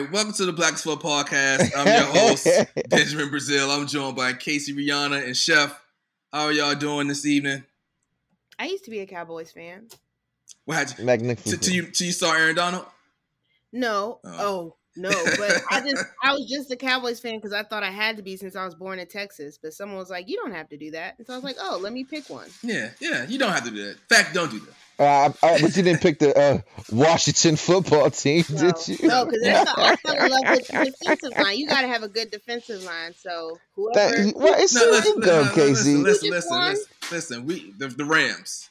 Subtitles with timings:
[0.00, 1.70] Right, welcome to the Black as podcast.
[1.76, 2.46] I'm your host,
[2.88, 3.70] Benjamin Brazil.
[3.70, 5.78] I'm joined by Casey Rihanna and Chef.
[6.32, 7.64] How are y'all doing this evening?
[8.58, 9.88] I used to be a Cowboys fan.
[10.64, 10.96] What had you?
[10.96, 11.62] To, Magnificent.
[11.62, 12.86] to you, to you saw Aaron Donald?
[13.72, 14.36] No, Oh.
[14.38, 17.90] oh, no, but I just I was just a Cowboys fan because I thought I
[17.90, 19.58] had to be since I was born in Texas.
[19.62, 21.56] But someone was like, "You don't have to do that," and so I was like,
[21.60, 23.26] "Oh, let me pick one." Yeah, yeah.
[23.26, 23.98] You don't have to do that.
[24.08, 24.74] Fact, don't do that.
[25.00, 26.58] Uh, I, but you didn't pick the uh,
[26.92, 29.08] Washington football team, No, did you?
[29.08, 31.56] no, because I fell in love with defensive line.
[31.56, 33.14] You got to have a good defensive line.
[33.16, 35.94] So whoever, That, well, it's No, so listen, you go, listen, Casey.
[35.96, 37.46] listen, listen, listen, listen, listen.
[37.46, 38.68] We the, the Rams.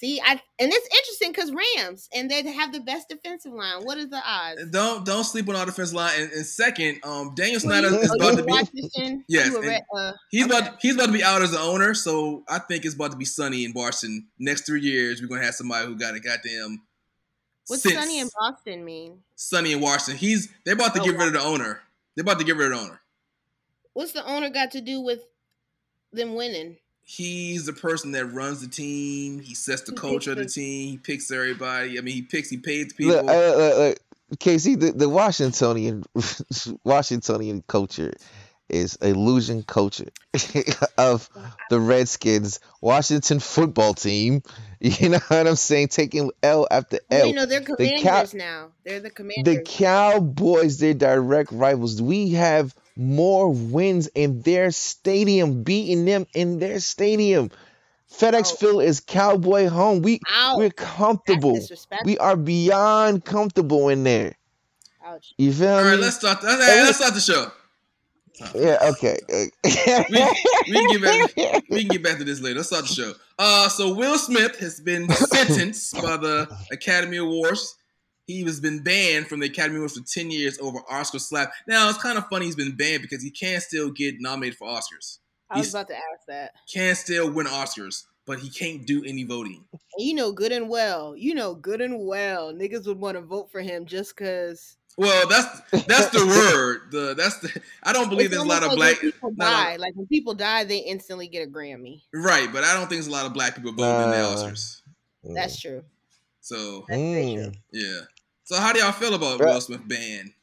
[0.00, 3.84] See, I and it's interesting because Rams and they have the best defensive line.
[3.84, 4.70] What is the odds?
[4.70, 6.12] Don't don't sleep on our defensive line.
[6.18, 8.50] And, and second, um, Daniel Snyder is about to be.
[8.50, 9.24] Washington?
[9.28, 10.58] Yes, You a and re- uh, He's okay.
[10.58, 13.16] about he's about to be out as the owner, so I think it's about to
[13.16, 14.26] be sunny in Boston.
[14.38, 16.82] Next three years, we're gonna have somebody who got a goddamn.
[17.66, 17.94] What's sense.
[17.94, 19.18] Sunny in Boston mean?
[19.36, 20.16] Sunny in Washington.
[20.16, 21.82] He's they're about to Oh, get rid of the owner.
[22.16, 23.00] They're about to get rid of the owner.
[23.92, 25.20] What's the owner got to do with
[26.12, 26.78] them winning?
[27.12, 29.40] He's the person that runs the team.
[29.40, 30.90] He sets the He culture of the team.
[30.92, 31.98] He picks everybody.
[31.98, 32.50] I mean, he picks.
[32.50, 33.16] He pays the people.
[33.16, 33.94] Look, uh, uh, uh,
[34.38, 36.04] Casey, the, the Washingtonian
[36.84, 38.12] Washingtonian culture
[38.68, 40.10] is illusion culture
[40.98, 41.28] of
[41.68, 44.42] the Redskins Washington football team.
[44.82, 45.88] You know what I'm saying?
[45.88, 47.26] Taking L after L.
[47.26, 48.68] you know they're the commanders Cow- now.
[48.82, 49.56] They're the commanders.
[49.56, 52.00] The Cowboys, they're direct rivals.
[52.00, 57.50] We have more wins in their stadium, beating them in their stadium.
[58.12, 58.56] FedEx Oh.
[58.56, 60.02] Field is Cowboy home.
[60.02, 60.58] We Ouch.
[60.58, 61.58] we're comfortable.
[62.04, 64.36] We are beyond comfortable in there.
[65.04, 65.32] Ouch.
[65.38, 65.86] You feel All right, me?
[65.86, 66.42] All right, let's start.
[66.42, 67.50] Let's, let's start the show.
[68.54, 68.78] yeah.
[68.90, 69.18] Okay.
[69.28, 69.50] We,
[70.68, 71.02] we can get
[71.36, 71.64] back.
[71.70, 72.56] We can get back to this later.
[72.56, 73.12] Let's start the show.
[73.38, 77.76] Uh, so Will Smith has been sentenced by the Academy Awards.
[78.30, 81.52] He has been banned from the Academy Awards for ten years over Oscar slap.
[81.66, 84.68] Now it's kind of funny he's been banned because he can still get nominated for
[84.68, 85.18] Oscars.
[85.50, 86.52] I was He's- about to ask that.
[86.72, 89.64] Can still win Oscars, but he can't do any voting.
[89.98, 91.16] You know good and well.
[91.16, 92.52] You know good and well.
[92.52, 94.76] Niggas would want to vote for him just cause.
[94.96, 95.48] Well, that's
[95.86, 96.92] that's the word.
[96.92, 97.60] The that's the.
[97.82, 99.02] I don't believe It's there's a lot of almost black.
[99.02, 99.76] when people not a- die.
[99.76, 102.02] Like when people die, they instantly get a Grammy.
[102.14, 104.82] right, but I don't think there's a lot of black people voting in the Oscars.
[105.24, 105.82] That's true.
[106.42, 107.00] So That's.
[107.00, 107.54] Mm.
[107.72, 108.00] yeah.
[108.50, 109.54] So how do y'all feel about Bruh.
[109.54, 110.34] Will Smith ban?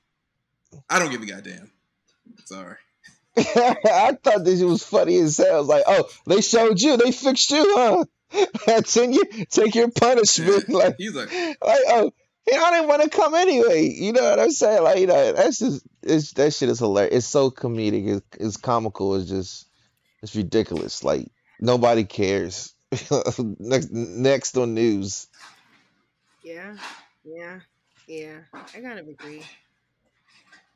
[0.89, 1.69] I don't give a goddamn.
[2.45, 2.77] Sorry.
[3.37, 5.55] I thought this was funny as hell.
[5.55, 8.05] I was like, oh, they showed you, they fixed you, huh?
[8.83, 10.69] take your take your punishment.
[10.69, 12.13] Like, He's like, like oh,
[12.49, 13.89] yeah, I didn't want to come anyway.
[13.89, 14.83] You know what I'm saying?
[14.83, 17.13] Like, you know, that's just it's that shit is hilarious.
[17.13, 18.07] It's so comedic.
[18.07, 19.15] It's, it's comical.
[19.15, 19.67] It's just
[20.23, 21.03] it's ridiculous.
[21.03, 21.27] Like
[21.59, 22.73] nobody cares.
[23.59, 25.27] next next on news.
[26.41, 26.77] Yeah.
[27.25, 27.59] Yeah.
[28.07, 28.39] Yeah.
[28.53, 29.43] I kind of agree.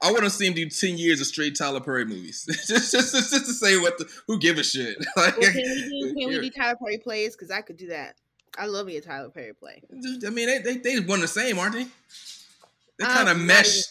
[0.03, 2.91] I want to see him do ten years of straight Tyler Perry movies, just, just,
[2.91, 4.97] just, just to say what the who give a shit.
[5.15, 7.35] Like, Well, can we do, can we do Tyler Perry plays?
[7.35, 8.15] Because I could do that.
[8.57, 9.81] I love me a Tyler Perry play.
[10.25, 11.85] I mean, they they they one the same, aren't they?
[12.97, 13.67] They Um, kind of not mesh.
[13.77, 13.83] even-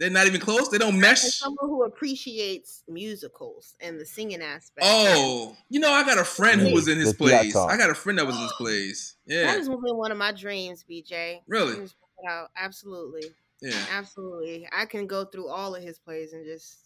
[0.00, 0.68] They're not even close.
[0.70, 1.20] They don't mesh.
[1.34, 4.86] someone who appreciates musicals and the singing aspect.
[4.88, 7.54] Oh, you know, I got a friend who was in his the plays.
[7.54, 9.16] I got a friend that was in his plays.
[9.26, 11.40] That Yeah, has been one of my dreams, BJ.
[11.46, 11.88] Really?
[12.18, 12.50] Dreams put out.
[12.56, 13.34] Absolutely.
[13.62, 13.84] yeah.
[13.92, 14.68] Absolutely.
[14.72, 16.84] I can go through all of his plays and just.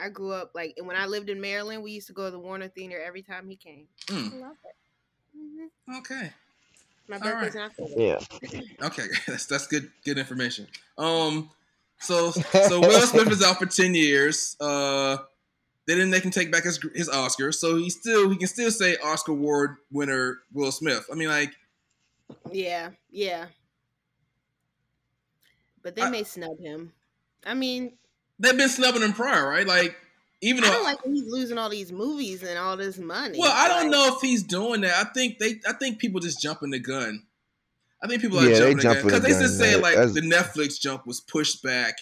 [0.00, 2.30] I grew up like and when I lived in Maryland, we used to go to
[2.30, 3.86] the Warner Theater every time he came.
[4.06, 4.32] Mm.
[4.34, 4.76] I love it.
[5.36, 5.98] Mhm.
[5.98, 6.32] Okay.
[7.08, 7.54] My All birthday's right.
[7.56, 8.00] in October.
[8.00, 8.60] Yeah.
[8.86, 9.06] Okay.
[9.26, 10.68] That's that's good good information.
[10.96, 11.50] Um
[11.98, 14.56] so so Will Smith is out for 10 years.
[14.60, 15.18] Uh
[15.88, 17.50] they didn't they can take back his his Oscar.
[17.50, 21.04] So he still he can still say Oscar award winner Will Smith.
[21.12, 21.52] I mean like
[22.52, 23.46] Yeah, yeah.
[25.82, 26.92] But they I- may snub him.
[27.44, 27.92] I mean,
[28.38, 29.66] they've been snubbing him prior, right?
[29.66, 29.96] Like
[30.42, 33.38] even I though don't like when he's losing all these movies and all this money.
[33.38, 34.94] Well, I don't Like, know if he's doing that.
[35.06, 37.24] I think they I think people just jumping the gun.
[38.02, 39.82] I think people are Yeah, they jumping the gun because they just say man.
[39.82, 41.96] like the Netflix jump was pushed back,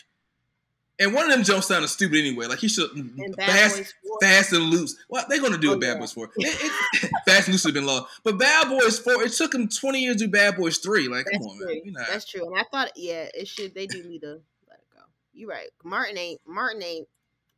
[1.00, 2.46] and one of them jumps sounded stupid anyway.
[2.46, 4.96] Like he should mm, fast, fast and loose.
[5.08, 5.98] What they gonna do Oh, with Bad yeah.
[6.00, 6.30] Boys Four?
[6.36, 6.72] It,
[7.02, 9.22] it, fast and loose have been lost, but Bad Boys Four.
[9.22, 11.08] It took them twenty years to do Bad Boys Three.
[11.08, 11.66] Like, That's come on, true.
[11.66, 11.80] man.
[11.84, 12.46] You know, That's true.
[12.46, 13.74] And I thought, yeah, it should.
[13.74, 15.00] They do need to let it go.
[15.34, 15.68] You're right.
[15.84, 16.40] Martin ain't.
[16.46, 17.08] Martin ain't.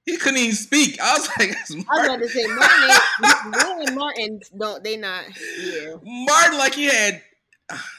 [0.06, 1.00] he couldn't even speak.
[1.00, 3.94] I was like, it's I was Martin, about to say Martin ain't.
[3.94, 4.84] Martin don't.
[4.84, 5.24] They not.
[5.60, 5.94] Yeah.
[6.02, 7.22] Martin, like he had.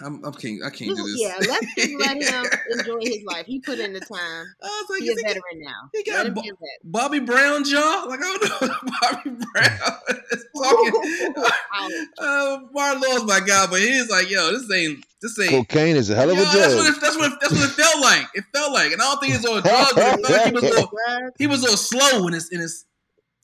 [0.02, 1.16] I'm, I'm can't, I can't do this.
[1.20, 1.36] yeah.
[1.40, 2.46] Let's just let him
[2.80, 3.46] enjoy his life.
[3.46, 4.46] He put in the time.
[4.62, 5.90] I was like, He's is a he- veteran now.
[5.94, 6.80] he got Let him bo- be a vet.
[6.84, 8.06] Bobby Brown jaw?
[8.08, 11.44] Like I don't know Bobby Brown is talking.
[11.74, 11.92] Ouch.
[12.20, 15.52] uh, Martin Law's my guy, but he's like, yo, this ain't this ain't.
[15.52, 16.96] Cocaine is a hell of Yo, a that's what drug.
[16.98, 18.26] it, that's what it, that's what it felt like.
[18.34, 19.94] It felt like, and I don't think he's on drugs.
[19.94, 20.92] But it felt like he was a little,
[21.38, 22.86] he was a little slow in his in his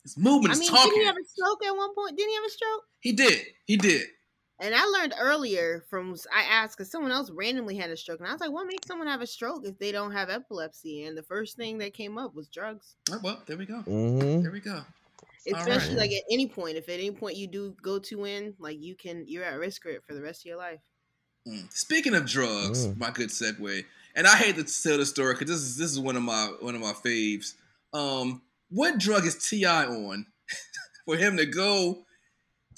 [0.02, 0.90] his movement, I his mean, talking.
[0.90, 2.16] didn't he have a stroke at one point?
[2.16, 2.82] Didn't he have a stroke?
[3.00, 4.06] he did, he did.
[4.60, 8.28] And I learned earlier from I asked because someone else randomly had a stroke, and
[8.28, 11.16] I was like, "What makes someone have a stroke if they don't have epilepsy?" And
[11.16, 12.96] the first thing that came up was drugs.
[13.10, 13.80] Oh, well, there we go.
[13.82, 14.82] hmm There we go.
[15.46, 16.00] Especially right.
[16.00, 18.94] like at any point, if at any point you do go to win, like you
[18.96, 20.80] can, you're at risk for it for the rest of your life.
[21.46, 21.72] Mm.
[21.72, 22.98] Speaking of drugs, Mm.
[22.98, 23.84] my good segue,
[24.14, 26.52] and I hate to tell the story because this is this is one of my
[26.60, 27.54] one of my faves.
[27.94, 29.86] Um, what drug is T.I.
[29.86, 30.26] on
[31.06, 32.04] for him to go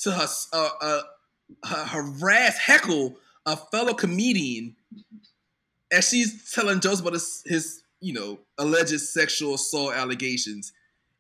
[0.03, 1.01] to her, uh, uh,
[1.65, 3.17] harass heckle
[3.47, 4.77] a fellow comedian
[5.93, 10.73] as she's telling jokes about his, his you know alleged sexual assault allegations,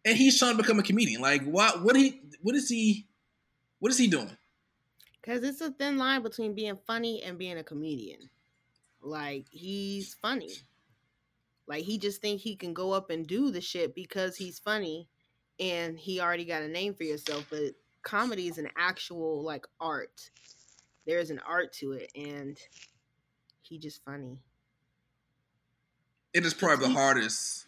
[0.05, 1.21] and he's trying to become a comedian.
[1.21, 1.83] Like, what?
[1.83, 2.21] What he?
[2.43, 3.07] What is he?
[3.79, 4.37] What is he doing?
[5.21, 8.31] Because it's a thin line between being funny and being a comedian.
[9.03, 10.53] Like he's funny.
[11.67, 15.09] Like he just think he can go up and do the shit because he's funny,
[15.59, 17.47] and he already got a name for yourself.
[17.51, 20.31] But comedy is an actual like art.
[21.07, 22.59] There is an art to it, and
[23.63, 24.39] he just funny.
[26.33, 27.67] It is probably the hardest.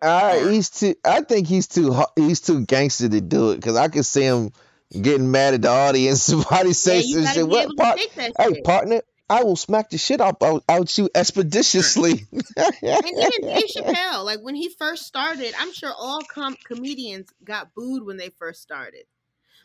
[0.00, 0.94] I, Or- he's too.
[1.04, 1.94] I think he's too.
[2.16, 4.52] He's too gangster to do it because I can see him
[4.90, 6.22] getting mad at the audience.
[6.24, 7.48] Somebody Yeah, say you some shit.
[7.48, 7.98] What part?
[7.98, 8.64] Hey, shit.
[8.64, 12.26] partner, I will smack the shit out out, out you expeditiously.
[12.56, 17.74] and even Dave Chappelle, like when he first started, I'm sure all com- comedians got
[17.74, 19.04] booed when they first started.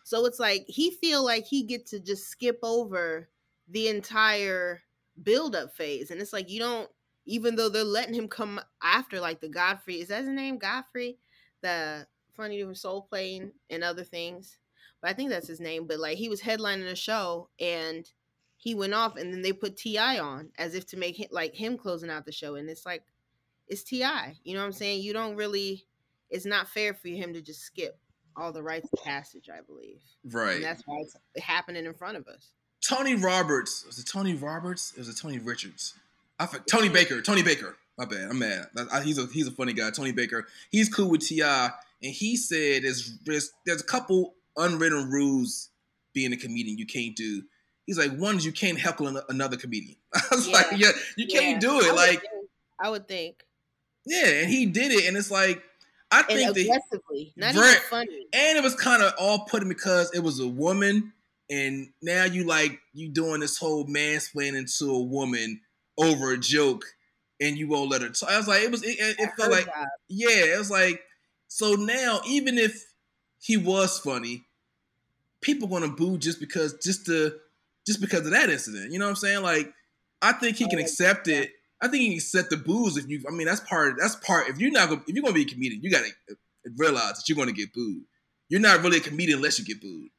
[0.08, 3.28] So it's like he feel like he get to just skip over
[3.68, 4.82] the entire
[5.22, 6.90] build up phase, and it's like you don't.
[7.26, 10.60] Even though they're letting him come after, like the Godfrey, is that his name?
[10.60, 11.18] Godfrey,
[11.60, 12.08] the
[12.38, 14.60] funny from Soul Plane and other things.
[15.02, 15.88] But I think that's his name.
[15.88, 18.10] But like he was headlining a show and
[18.56, 20.20] he went off, and then they put T.I.
[20.20, 23.04] on as if to make him like him closing out the show, and it's like
[23.68, 24.06] it's Ti.
[24.46, 25.02] You know what I'm saying?
[25.02, 25.86] You don't really.
[26.30, 28.00] It's not fair for him to just skip
[28.38, 29.50] all the rites of passage.
[29.50, 30.56] I believe, Right.
[30.56, 32.52] and that's why it's happening in front of us.
[32.88, 33.84] Tony Roberts.
[33.86, 34.94] Was it Tony Roberts?
[34.94, 35.94] It was it Tony Richards?
[36.40, 37.22] I for, Tony Baker.
[37.22, 37.76] Tony Baker.
[37.98, 38.30] My bad.
[38.30, 38.68] I'm mad.
[38.92, 39.90] I- he's a he's a funny guy.
[39.90, 40.48] Tony Baker.
[40.72, 41.72] He's cool with T.I.,
[42.04, 45.70] and he said there's there's, there's a couple unwritten rules
[46.14, 47.42] being a comedian you can't do.
[47.88, 49.96] He's like one is you can't heckle an- another comedian.
[50.14, 50.78] I was like, Yeah.
[50.78, 51.86] yeah, you can't do it.
[51.88, 53.44] would Like, think- I would think,
[54.06, 55.64] yeah, and he did it, and it's like
[56.12, 58.28] I and think that aggressively, not Very- even funny.
[58.34, 61.14] and it was kind of all put because it was a woman,
[61.50, 65.62] and now you like you doing this whole mansplaining to a woman
[65.98, 66.86] over a joke,
[67.42, 68.10] and you won't let her.
[68.10, 68.30] Talk.
[68.30, 69.88] I was like, it was, it, it, it felt like, job.
[70.08, 71.02] yeah, it was like,
[71.50, 72.86] so now even if
[73.40, 74.46] he was funny,
[75.42, 77.34] people gonna boo just because, just to,
[77.86, 78.92] just because of that incident.
[78.92, 79.44] You know what I'm saying?
[79.44, 79.74] Like,
[80.22, 81.52] I think he oh, can Oh, accept it.
[81.82, 83.24] I think you can accept the booze if you.
[83.28, 83.96] I mean, that's part.
[84.00, 84.50] That's part.
[84.50, 86.10] If you're not, gonna, if you're gonna be a comedian, you gotta
[86.76, 88.04] realize that you're gonna get booed.
[88.50, 90.10] You're not really a comedian unless you get booed.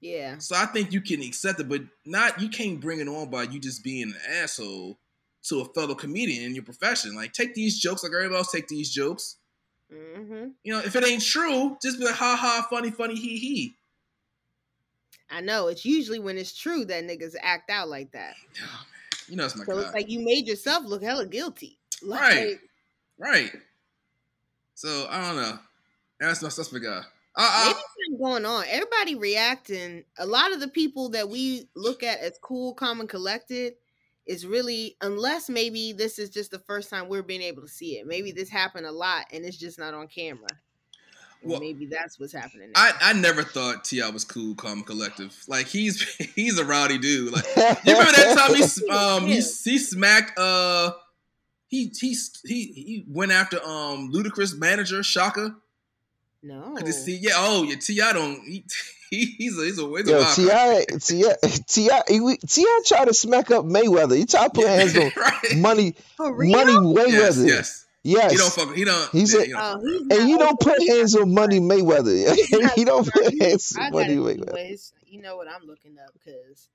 [0.00, 3.30] Yeah, So I think you can accept it, but not you can't bring it on
[3.30, 4.98] by you just being an asshole
[5.44, 7.14] to a fellow comedian in your profession.
[7.14, 9.36] Like take these jokes like everybody else take these jokes.
[9.88, 13.38] hmm You know, if it ain't true, just be like ha ha, funny, funny, hee
[13.38, 13.74] hee.
[15.30, 15.68] I know.
[15.68, 18.34] It's usually when it's true that niggas act out like that.
[19.32, 21.78] You know it's my So it's like you made yourself look hella guilty.
[22.02, 22.58] Like, Right.
[23.18, 23.52] right.
[24.74, 25.58] So I don't know.
[26.20, 27.00] That's my my guy.
[27.00, 27.06] Maybe
[27.38, 27.74] I,
[28.20, 28.64] going on.
[28.68, 30.04] Everybody reacting.
[30.18, 33.72] A lot of the people that we look at as cool, calm, and collected
[34.26, 37.98] is really, unless maybe this is just the first time we're being able to see
[37.98, 38.06] it.
[38.06, 40.50] Maybe this happened a lot and it's just not on camera.
[41.42, 42.70] And Well, maybe that's what's happening.
[42.74, 42.80] now.
[42.80, 44.08] I, I never thought T.I.
[44.10, 45.36] was cool, calm, collective.
[45.48, 46.02] Like he's
[46.34, 47.32] he's a rowdy dude.
[47.32, 50.92] Like you remember that time he um he, he smacked uh
[51.68, 55.54] he he he he went after um Ludacris manager Chaka.
[56.42, 56.74] no.
[56.76, 58.12] I just see yeah oh yeah T.I.
[58.12, 58.64] don't he,
[59.10, 60.36] he he's a he's a, he's Yo, wild card.
[60.36, 61.34] T.I., T.I.,
[61.68, 62.80] T.I., T.I.
[62.86, 64.16] tried to smack up Mayweather.
[64.16, 65.56] He tried to put hands on right.
[65.56, 66.50] money, For real?
[66.52, 67.12] money Yes, Mayweather.
[67.12, 67.44] yes.
[67.46, 67.81] Yes.
[68.04, 68.74] He don't fuck.
[68.74, 69.10] He don't.
[69.12, 72.34] He's yeah, a- he don't Oh, he's And you don't put hands on Money Mayweather.
[72.34, 74.52] He's not you don't put hands I on gotta Money Mayweather.
[74.52, 76.68] what his- you know what I'm looking up because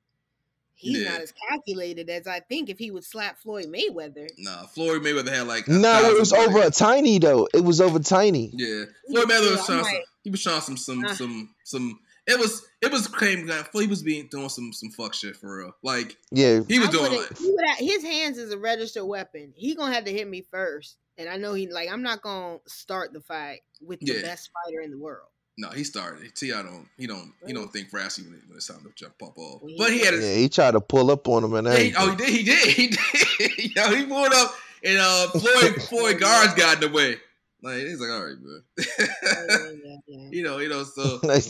[0.76, 1.10] he's Yeah.
[1.12, 4.30] not as calculated as I think if he would slap Floyd Mayweather.
[4.38, 5.68] Nah, Floyd Mayweather had like.
[5.68, 7.48] a No, it thousand was over a tiny though.
[7.54, 8.52] It was over tiny.
[8.54, 9.82] Yeah, Floyd Mayweather was trying.
[9.82, 11.14] like- some, he was trying some some Uh.
[11.16, 12.00] some some.
[12.28, 13.50] It was it was came.
[13.74, 15.72] He was being doing some some fuck shit for real.
[15.82, 16.60] Like Yeah.
[16.68, 19.54] he was I doing wouldn't- like he would have- his hands is a registered weapon.
[19.56, 21.90] He gonna have to hit me first, and I know he like.
[21.92, 24.22] I'm not gonna start the fight with the Yeah.
[24.22, 25.28] best fighter in the world.
[25.58, 25.70] no.
[25.70, 26.36] He started.
[26.36, 26.62] T.I.
[26.62, 26.88] don't.
[26.98, 27.34] He don't.
[27.46, 29.62] He don't think fast when, when it's time to jump pop off.
[29.64, 30.14] Well, But he had.
[30.16, 32.68] Yeah, he tried to pull up on him and yeah, he, oh, he did.
[32.68, 33.00] He did.
[33.58, 33.76] He did.
[33.76, 37.18] Yo, he pulled up and uh Floyd Floyd guards got in the way.
[37.64, 38.60] Like he's like, all right, bro.
[38.78, 39.06] Yeah,
[39.84, 40.30] yeah, yeah.
[40.32, 40.84] you know, you know.
[40.84, 41.44] So Like,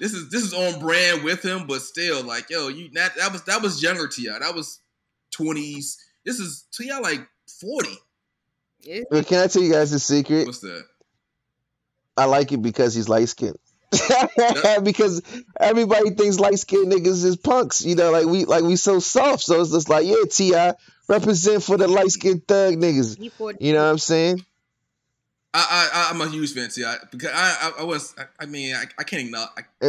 [0.00, 3.30] this is this is on brand with him, but still, like, yo, you that that
[3.32, 4.28] was that was younger Ti.
[4.28, 4.80] That was
[5.30, 5.98] twenties.
[6.24, 6.98] This is T.I.
[7.00, 7.20] like
[7.60, 7.96] forty.
[8.86, 10.46] It's- but can I tell you guys a secret?
[10.46, 10.84] What's that?
[12.16, 13.56] I like it because he's light skinned.
[14.82, 15.22] because
[15.60, 17.84] everybody thinks light skinned niggas is punks.
[17.84, 19.42] You know, like we like we so soft.
[19.42, 20.74] So it's just like, yeah, T.I.
[21.08, 23.18] represent for the light skinned thug niggas.
[23.60, 24.44] You know what I'm saying?
[25.54, 26.96] I I I'm a huge fan T.I.
[27.10, 29.88] because I I, I was I, I mean I, I can't not I,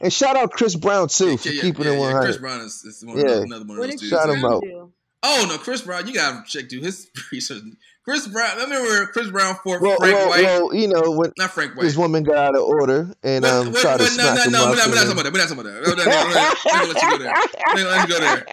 [0.00, 2.22] And shout out Chris Brown too for yeah, keeping yeah, it yeah, 100.
[2.24, 3.42] Chris Brown is, is one Yeah.
[3.42, 4.10] another one of What those did dudes.
[4.10, 4.62] Shout him out.
[4.62, 4.92] do?
[5.22, 7.62] Oh no, Chris Brown, you gotta check dude his research.
[8.06, 11.32] Chris Brown, I remember Chris Brown for Well, Frank well, White, well, you know, when
[11.36, 11.82] not Frank White.
[11.82, 14.52] this woman got out of order and um but- tried to but smack no, him
[14.52, 14.70] no, no, up.
[14.70, 15.32] we're not, we're not talking about that.
[15.32, 15.86] We're not talking about that.
[15.86, 17.84] We're not, we're not, we're not let you go there.
[17.84, 18.44] Let you go there.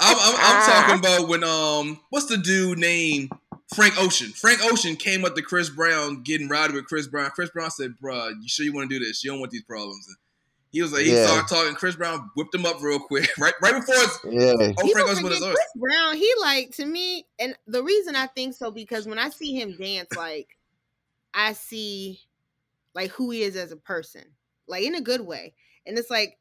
[0.00, 3.30] I'm, I'm, I'm talking about when um, what's the dude name?
[3.74, 4.28] Frank Ocean?
[4.32, 7.30] Frank Ocean came up to Chris Brown getting rowdy with Chris Brown.
[7.30, 9.24] Chris Brown said, "Bruh, you sure you want to do this?
[9.24, 10.16] You don't want these problems." And
[10.72, 11.26] he was like, he Yeah.
[11.26, 11.74] started talking.
[11.74, 14.52] Chris Brown whipped him up real quick, right, right before his Yeah.
[14.78, 18.16] oh People Frank Ocean forget his Chris Brown, he like to me, and the reason
[18.16, 20.56] I think so because when I see him dance, like
[21.34, 22.20] I see
[22.94, 24.24] like who he is as a person,
[24.66, 25.54] like in a good way,
[25.86, 26.38] and it's like,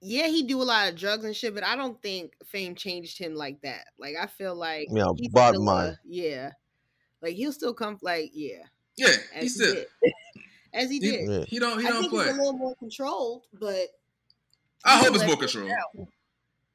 [0.00, 3.18] yeah, he do a lot of drugs and shit, but I don't think fame changed
[3.18, 3.86] him like that.
[3.98, 5.98] Like I feel like Yeah, he's bottom still line.
[6.04, 6.52] yeah,
[7.22, 8.64] like he'll still come, like yeah,
[8.96, 9.86] Yeah, as he he said did,
[10.74, 11.28] as he He- did.
[11.28, 11.44] Yeah.
[11.46, 12.24] he don't he I don't think play.
[12.26, 13.86] he's a little more controlled, but oh,
[14.84, 15.70] I hope it's let more it control.
[15.70, 16.08] out.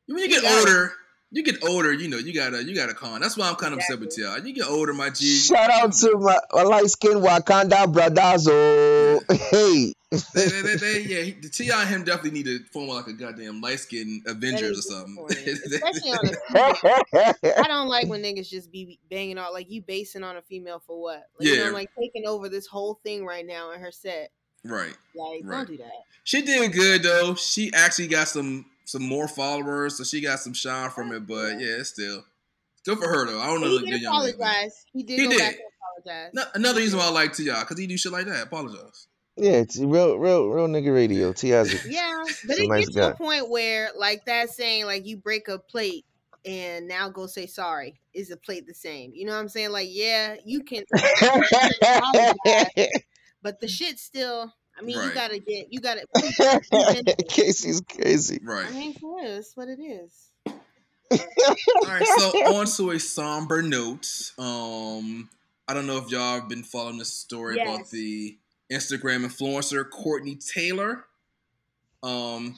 [0.07, 0.93] When you get got older,
[1.35, 1.91] you get older.
[1.91, 3.19] You know, you gotta you gotta con.
[3.19, 4.21] That's why I'm kind of upset with Ti.
[4.47, 5.25] You get older, my G.
[5.37, 8.47] Shout out to my, my light skinned Wakanda brothers.
[8.49, 9.93] Oh, hey.
[10.33, 11.81] they, they, they, they, yeah, he, the T.I.
[11.81, 15.27] and him definitely need to form like a goddamn light skinned Avengers or something.
[15.27, 19.81] disappointing, Especially on a I don't like when niggas just be banging out like you
[19.81, 21.23] basing on a female for what?
[21.37, 21.65] Like, you Yeah.
[21.67, 24.31] know, like taking over this whole thing right now in her set.
[24.63, 24.95] right.
[25.15, 25.57] Like, Right.
[25.57, 25.91] don't do that.
[26.23, 27.35] She did good though.
[27.35, 31.27] She actually got some some more followers, so she got some shine from it.
[31.27, 32.23] But yeah, it's still
[32.85, 33.39] good for her though.
[33.41, 34.33] I don't know he the did young lady.
[34.33, 34.85] apologize.
[34.93, 35.39] He did He go did.
[35.39, 35.61] back and
[36.05, 36.31] apologize.
[36.33, 37.59] No- Another reason why I like T.I.
[37.61, 38.43] because he do shit like that.
[38.43, 39.07] Apologize.
[39.37, 41.33] yeah, it's real, real, real nigga radio.
[41.33, 45.05] T.I.'s a- Yeah, but it nice gets to a point where like that saying like
[45.05, 46.05] you break a plate
[46.45, 47.99] and now go say sorry.
[48.13, 49.11] Is the plate the same?
[49.15, 49.71] You know what I'm saying?
[49.71, 50.83] Like, yeah, you can
[53.41, 56.05] but the shit still I mean, you gotta get you gotta
[57.29, 58.39] Casey's crazy.
[58.43, 58.67] Right.
[58.67, 60.31] I mean, for real, it's what it is.
[61.11, 64.31] All right, so on to a somber note.
[64.37, 65.29] Um,
[65.67, 68.37] I don't know if y'all have been following this story about the
[68.71, 71.05] Instagram influencer Courtney Taylor.
[72.03, 72.55] Um,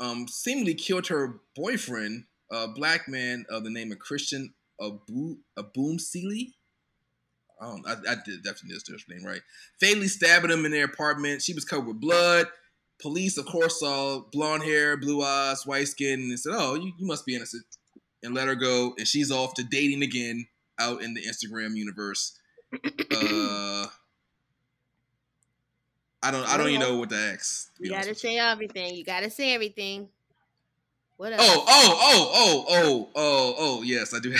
[0.00, 6.00] um, seemingly killed her boyfriend, a black man of the name of Christian Abu Aboom
[6.00, 6.54] Sealy.
[7.62, 7.86] I don't.
[7.86, 9.40] I, I did definitely did his name right.
[9.80, 11.42] Fatally stabbing him in their apartment.
[11.42, 12.46] She was covered with blood.
[13.00, 17.06] Police, of course, saw blonde hair, blue eyes, white skin, and said, "Oh, you, you
[17.06, 17.64] must be innocent,"
[18.22, 18.94] and let her go.
[18.98, 20.46] And she's off to dating again
[20.78, 22.38] out in the Instagram universe.
[22.74, 23.86] Uh,
[26.22, 26.48] I don't.
[26.48, 27.74] I don't even know what to ask.
[27.76, 28.94] to You gotta say everything.
[28.94, 30.08] You gotta say everything.
[31.16, 31.42] What else?
[31.44, 34.30] Oh, oh, oh, oh, oh, oh, oh, yes, I do.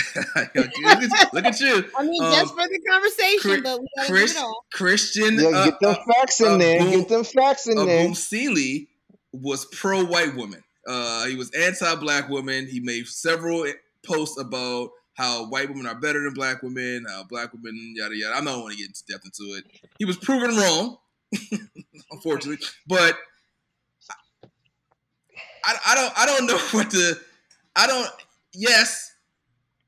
[1.33, 1.85] look, at, you.
[1.97, 4.65] I mean, um, just for the conversation, Chris- but we gotta Chris, it all.
[4.73, 6.79] Christian Yeah, uh, get them uh, facts in uh, there.
[6.79, 8.05] boom- get them facts in uh, there.
[8.05, 8.89] Boom Seeley
[9.31, 10.63] was pro white woman.
[10.87, 12.67] Uh, he was anti black woman.
[12.67, 13.65] He made several
[14.05, 18.35] posts about how white women are better than black women, how black women, yada yada.
[18.35, 19.63] I'm not want to get into depth into it.
[19.99, 20.97] He was proven wrong,
[22.11, 22.65] unfortunately.
[22.87, 23.17] But
[25.63, 27.15] I, I don't I don't know what to
[27.75, 28.09] I don't
[28.53, 29.13] yes,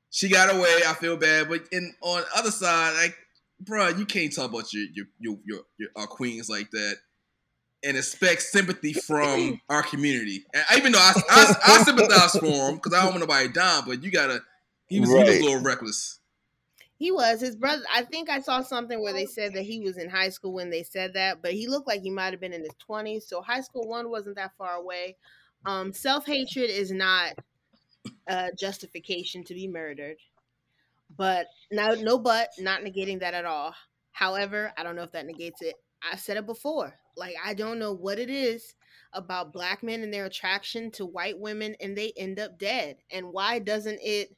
[0.10, 0.82] she got away.
[0.88, 3.16] I feel bad, but in on the other side, like,
[3.64, 6.96] bruh, you can't talk about your your your your, your our queens like that
[7.84, 10.46] and expect sympathy from our community.
[10.54, 13.84] And even though I I, I sympathize for him because I don't want nobody down,
[13.86, 14.42] but you gotta.
[14.88, 16.20] He was, he was a little reckless.
[16.98, 17.84] He was his brother.
[17.94, 20.70] I think I saw something where they said that he was in high school when
[20.70, 23.28] they said that, but he looked like he might have been in his twenties.
[23.28, 25.18] So high school one wasn't that far away.
[25.66, 27.34] Um, Self hatred is not
[28.28, 30.18] a justification to be murdered,
[31.18, 33.74] but no, no, but not negating that at all.
[34.12, 35.76] However, I don't know if that negates it.
[36.02, 36.94] I said it before.
[37.18, 38.76] Like I don't know what it is
[39.14, 42.98] about black men and their attraction to white women, and they end up dead.
[43.12, 44.36] And why doesn't it?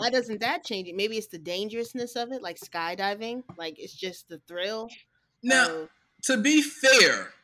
[0.00, 0.96] why doesn't that change it?
[0.96, 3.42] Maybe it's the dangerousness of it, like skydiving.
[3.58, 4.88] Like it's just the thrill.
[5.42, 5.88] Now, of-
[6.22, 7.34] to be fair,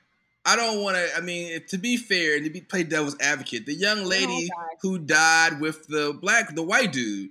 [0.47, 1.09] I don't want to.
[1.17, 4.76] I mean, to be fair and to be play devil's advocate, the young lady died.
[4.81, 7.31] who died with the black, the white dude,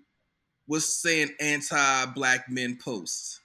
[0.67, 3.39] was saying anti-black men posts.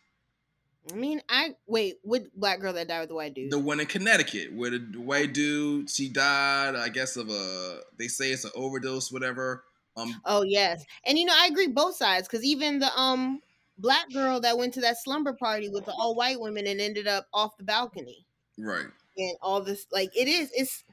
[0.91, 1.99] I mean, I wait.
[2.03, 3.53] What black girl that died with the white dude?
[3.53, 7.81] The one in Connecticut, where the white dude, she died, I guess of a.
[7.97, 9.63] They say it's an overdose, whatever.
[9.97, 13.41] Um, oh yes, and you know I agree both sides because even the um
[13.79, 17.07] black girl that went to that slumber party with the all white women and ended
[17.07, 18.27] up off the balcony
[18.59, 18.87] right.
[19.17, 20.85] And all this like it is it's.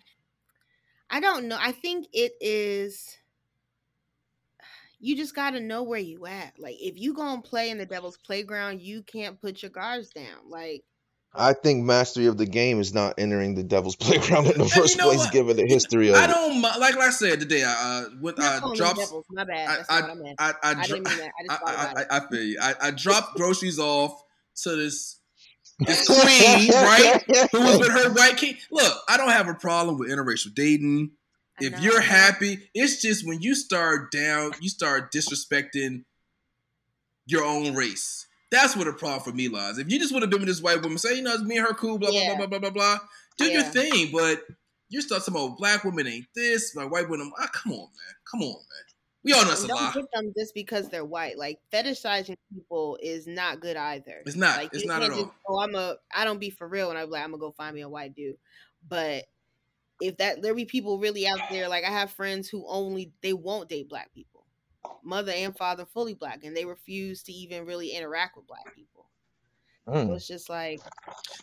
[1.09, 1.57] I don't know.
[1.59, 3.17] I think it is.
[5.00, 6.53] You just got to know where you at.
[6.59, 10.50] Like if you gonna play in the devil's playground, you can't put your guards down.
[10.50, 10.83] Like
[11.36, 14.97] I think mastery of the game is not entering the devil's playground in the first
[14.97, 15.31] know place, what?
[15.31, 16.27] given the history of I it.
[16.27, 16.79] don't like.
[16.79, 17.71] Like I said today, I
[18.07, 19.00] uh, with not uh, calling drops.
[19.00, 19.25] devils.
[19.29, 19.69] My bad.
[19.69, 20.36] I- That's I- what I meant.
[20.39, 21.31] I I, I dro- didn't mean that.
[21.50, 22.07] I I, thought about I, it.
[22.09, 22.59] I, I feel you.
[22.61, 24.20] I, I dropped groceries off
[24.63, 25.17] to this
[25.79, 27.24] this queen, right?
[27.51, 28.57] Who was with her white king.
[28.72, 31.11] Look, I don't have a problem with interracial dating.
[31.59, 36.03] If you're happy, it's just when you start down, you start disrespecting
[37.25, 38.27] your own race.
[38.51, 39.77] That's where the problem for me lies.
[39.77, 41.57] If you just would have been with this white woman, say, you know, it's me
[41.57, 42.35] and her cool, blah, Yeah.
[42.35, 42.98] blah, blah, blah, blah, blah,
[43.37, 44.09] do your thing.
[44.13, 44.44] But
[44.90, 48.16] you start talking about black women ain't this, my white women, ah, come on, man.
[48.31, 48.85] Come on, man.
[49.24, 49.92] We all know it's a don't lie.
[49.92, 51.38] hit them just because they're white.
[51.38, 54.24] Like fetishizing people is not good either.
[54.25, 54.58] It's not.
[54.58, 55.34] Like It's not at just, all.
[55.50, 55.98] oh, I'm a.
[56.16, 58.16] I don't be for real, and I'm like, I'm gonna go find me a white
[58.16, 58.38] dude.
[58.88, 59.25] But
[60.00, 63.34] if that there be people really out there, like I have friends who only they
[63.34, 64.46] won't date black people,
[65.03, 69.08] mother and father fully black, and they refuse to even really interact with black people.
[69.88, 70.16] So Mm.
[70.16, 70.82] it's just like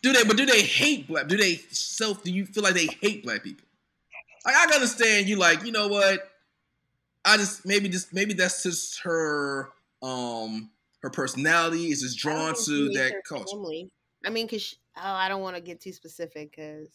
[0.02, 0.22] Do they?
[0.24, 1.28] But do they hate black?
[1.28, 2.22] Do they self?
[2.22, 3.66] Do you feel like they hate black people?
[4.44, 5.36] Like I understand you.
[5.36, 6.30] Like you know what?
[7.24, 9.70] I just maybe just maybe that's just her
[10.02, 10.70] um
[11.02, 13.56] her personality is just drawn to that culture.
[13.56, 13.90] family.
[14.24, 16.88] I mean, cause oh, I don't want to get too specific because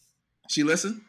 [0.48, 1.04] She listen.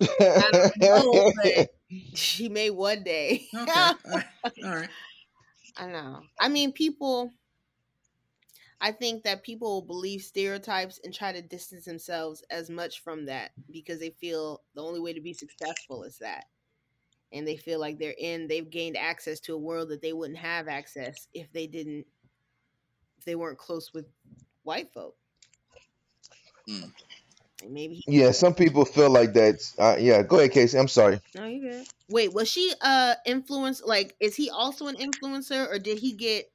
[0.00, 1.70] I don't know, but
[2.14, 3.46] she may one day.
[3.54, 3.70] Okay.
[3.72, 4.24] All right.
[4.64, 4.90] All right.
[5.76, 6.22] I know.
[6.40, 7.32] I mean, people.
[8.78, 13.52] I think that people believe stereotypes and try to distance themselves as much from that
[13.70, 16.44] because they feel the only way to be successful is that.
[17.32, 20.38] And they feel like they're in, they've gained access to a world that they wouldn't
[20.38, 22.06] have access if they didn't,
[23.18, 24.06] if they weren't close with
[24.62, 25.16] white folk.
[26.68, 26.92] Mm.
[27.68, 29.62] Maybe, yeah, some people feel like that.
[29.78, 30.78] Uh, yeah, go ahead, Casey.
[30.78, 31.20] I'm sorry.
[31.34, 31.86] no, you good.
[32.08, 33.82] Wait, was she uh influence?
[33.82, 36.50] Like, is he also an influencer or did he get,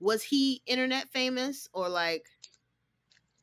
[0.00, 2.24] was he internet famous or like,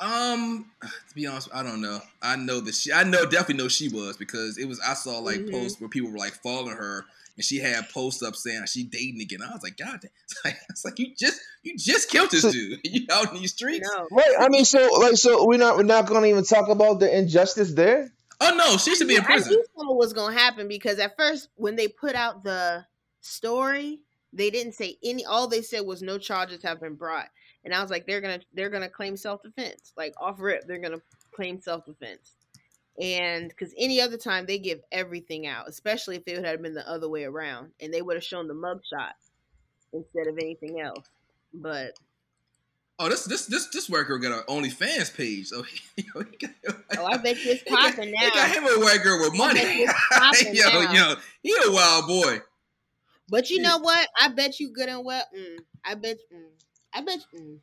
[0.03, 1.99] Um, to be honest, I don't know.
[2.21, 2.91] I know that she.
[2.91, 4.79] I know definitely know she was because it was.
[4.79, 5.51] I saw like Mhm.
[5.51, 7.05] posts where people were like following her,
[7.37, 9.41] and she had posts up saying she dating again.
[9.41, 10.11] I was like, God, damn.
[10.25, 12.79] it's like, it's like you just you just killed this dude.
[12.83, 13.89] You out in these streets?
[13.91, 14.07] no.
[14.11, 14.33] Right.
[14.39, 17.15] I mean, so like, so we're not we're not going to even talk about the
[17.17, 18.11] injustice there.
[18.41, 19.53] Oh no, she should be in I prison.
[19.53, 22.85] knew something was gonna happen because at first when they put out the
[23.21, 24.01] story,
[24.33, 25.23] they didn't say any.
[25.23, 27.29] All they said was no charges have been brought,
[27.65, 29.93] and I was like, they're gonna they're gonna claim self defense.
[29.97, 31.01] Like off rip, they're gonna
[31.35, 32.33] claim self defense.
[33.01, 36.87] And because any other time they give everything out, especially if it had been the
[36.87, 39.13] other way around, and they would have shown the mugshot
[39.93, 41.05] instead of anything else.
[41.53, 41.93] But
[42.99, 45.49] Oh, this this this this white girl got an OnlyFans page.
[45.53, 45.63] Oh,
[45.95, 49.01] he, yo, he got, Oh, I bet you it's popping He got him a white
[49.01, 49.61] girl with money.
[49.61, 49.87] you
[50.53, 50.93] yo, now.
[50.93, 52.41] yo, he a wild boy.
[53.29, 53.69] But you Yeah.
[53.69, 54.07] know what?
[54.19, 55.23] I bet you good and well.
[55.35, 56.17] Mm, I bet.
[56.31, 56.49] Mm,
[56.93, 57.19] I bet.
[57.35, 57.59] Mm,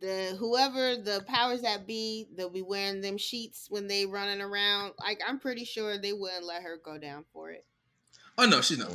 [0.00, 4.92] the whoever the powers that be, they'll be wearing them sheets when they running around.
[4.98, 7.64] Like I'm pretty sure they wouldn't let her go down for it.
[8.36, 8.90] Oh no, she's not.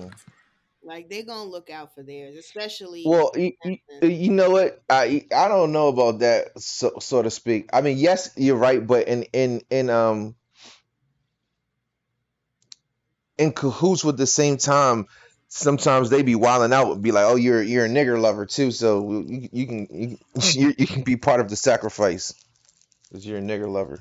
[0.84, 3.04] Like they gonna look out for theirs, especially.
[3.06, 4.82] Well, you, you, you know what?
[4.90, 7.70] I I don't know about that, so so to speak.
[7.74, 10.36] I mean, yes, you're right, but in in in um
[13.38, 15.08] in cahoots with the same time,
[15.54, 18.72] sometimes they be wilding out and be like, "Oh, you're you're a nigger lover too,
[18.72, 20.18] so you, you can you,
[20.54, 22.34] you you can be part of the sacrifice
[23.10, 24.00] because you're a nigger lover."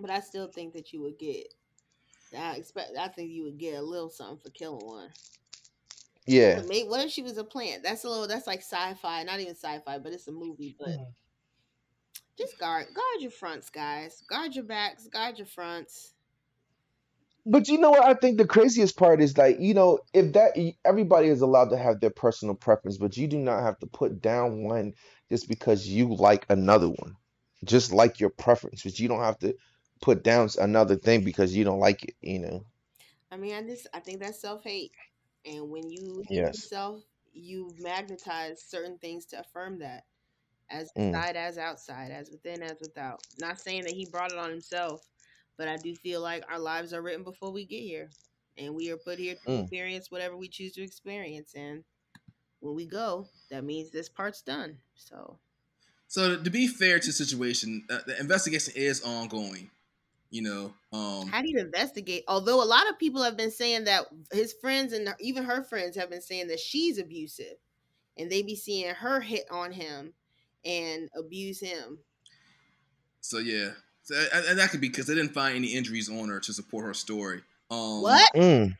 [0.00, 1.52] but I still think that you would get.
[2.36, 2.90] I expect.
[2.98, 5.08] I think you would get a little something for killing one.
[6.26, 6.60] Yeah.
[6.68, 7.82] Maybe, what if she was a plant?
[7.82, 8.28] That's a little.
[8.28, 9.22] That's like sci-fi.
[9.24, 10.76] Not even sci-fi, but it's a movie.
[10.78, 11.06] But Mm.
[12.36, 14.22] just guard guard your fronts, guys.
[14.28, 15.08] Guard your backs.
[15.08, 16.12] Guard your fronts.
[17.50, 18.04] But you know what?
[18.04, 20.52] I think the craziest part is like, you know, if that
[20.84, 24.20] everybody is allowed to have their personal preference, but you do not have to put
[24.20, 24.94] down one
[25.30, 27.16] just because you like another one.
[27.64, 29.54] Just like your preference, but you don't have to
[30.02, 32.66] put down another thing because you don't like it, you know.
[33.30, 34.92] I mean, I just I think that's self hate,
[35.44, 36.52] and when you hate Yes.
[36.52, 40.04] yourself, you magnetize certain things to affirm that,
[40.70, 41.12] as Mm.
[41.12, 43.20] inside as outside, as within as without.
[43.38, 45.06] Not saying that he brought it on himself,
[45.58, 48.10] but I do feel like our lives are written before we get here,
[48.58, 49.62] and we are put here to Mm.
[49.62, 51.84] experience whatever we choose to experience, and
[52.60, 54.80] when we go, that means this part's done.
[54.94, 55.40] So
[56.06, 59.70] So to be fair to the situation, uh, the investigation is ongoing.
[60.30, 62.24] You know, um, how do you investigate?
[62.28, 65.96] Although a lot of people have been saying that his friends and even her friends
[65.96, 67.56] have been saying that she's abusive,
[68.16, 70.14] and they be seeing her hit on him
[70.64, 72.04] and abuse him.
[73.20, 73.72] so yeah,
[74.08, 76.52] so, and, and that could be because they didn't find any injuries on her to
[76.52, 77.42] support her story.
[77.70, 78.32] Um, What?
[78.34, 78.76] Mm.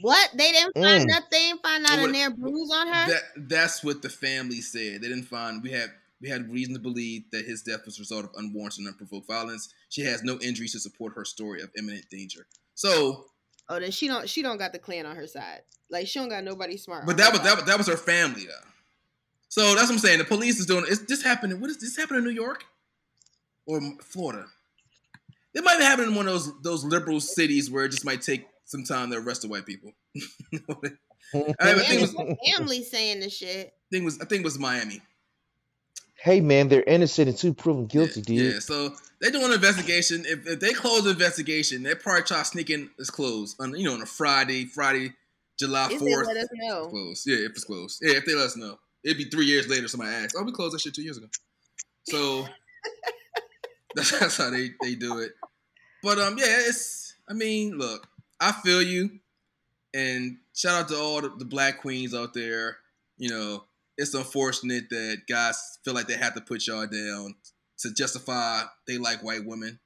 [0.00, 0.30] What?
[0.36, 1.08] They didn't find Mm.
[1.08, 1.28] nothing.
[1.30, 3.10] They didn't find Well, out what- in there bruise on her.
[3.12, 5.00] That that's what the family said.
[5.02, 5.62] They didn't find.
[5.62, 5.90] We had
[6.20, 9.26] we had reason to believe that his death was a result of unwarranted and unprovoked
[9.26, 9.72] violence.
[9.88, 12.46] She has no injuries to support her story of imminent danger.
[12.74, 13.26] So,
[13.68, 14.28] oh, then she don't.
[14.28, 15.62] She don't got the clan on her side.
[15.90, 17.06] Like she don't got nobody smart.
[17.06, 17.56] but on that her was that side.
[17.58, 18.68] was, that was her family though.
[19.48, 20.18] So that's what I'm saying.
[20.18, 20.86] The police is doing.
[20.88, 21.60] Is this happening?
[21.60, 22.64] What is this happening in New York
[23.66, 24.46] or Florida?
[25.54, 28.46] It might happen in one of those those liberal cities where it just might take
[28.64, 29.92] some time to arrest the white people.
[31.60, 33.72] I think it was, Family, family saying the shit.
[33.90, 35.00] thing was I think it was Miami.
[36.14, 38.54] Hey man, they're innocent until proven guilty, yeah, dude.
[38.54, 40.24] Yeah, so they're doing an investigation.
[40.26, 43.74] If, if they close the investigation, they probably try to sneak in this closed on
[43.74, 45.14] you know on a Friday, Friday,
[45.58, 46.26] July fourth.
[46.28, 46.86] let us know.
[46.88, 47.26] Closed.
[47.26, 48.00] Yeah, if it's closed.
[48.02, 48.78] Yeah, if they let us know.
[49.04, 49.88] It'd be three years later.
[49.88, 51.26] Somebody asked, "Oh, we closed that shit two years ago."
[52.04, 52.46] So
[53.96, 55.32] that's, that's how they they do it.
[56.02, 57.14] But um, yeah, it's.
[57.28, 58.06] I mean, look,
[58.40, 59.20] I feel you,
[59.94, 62.78] and shout out to all the, the black queens out there.
[63.16, 63.64] You know,
[63.96, 67.34] it's unfortunate that guys feel like they have to put y'all down
[67.78, 69.78] to justify they like white women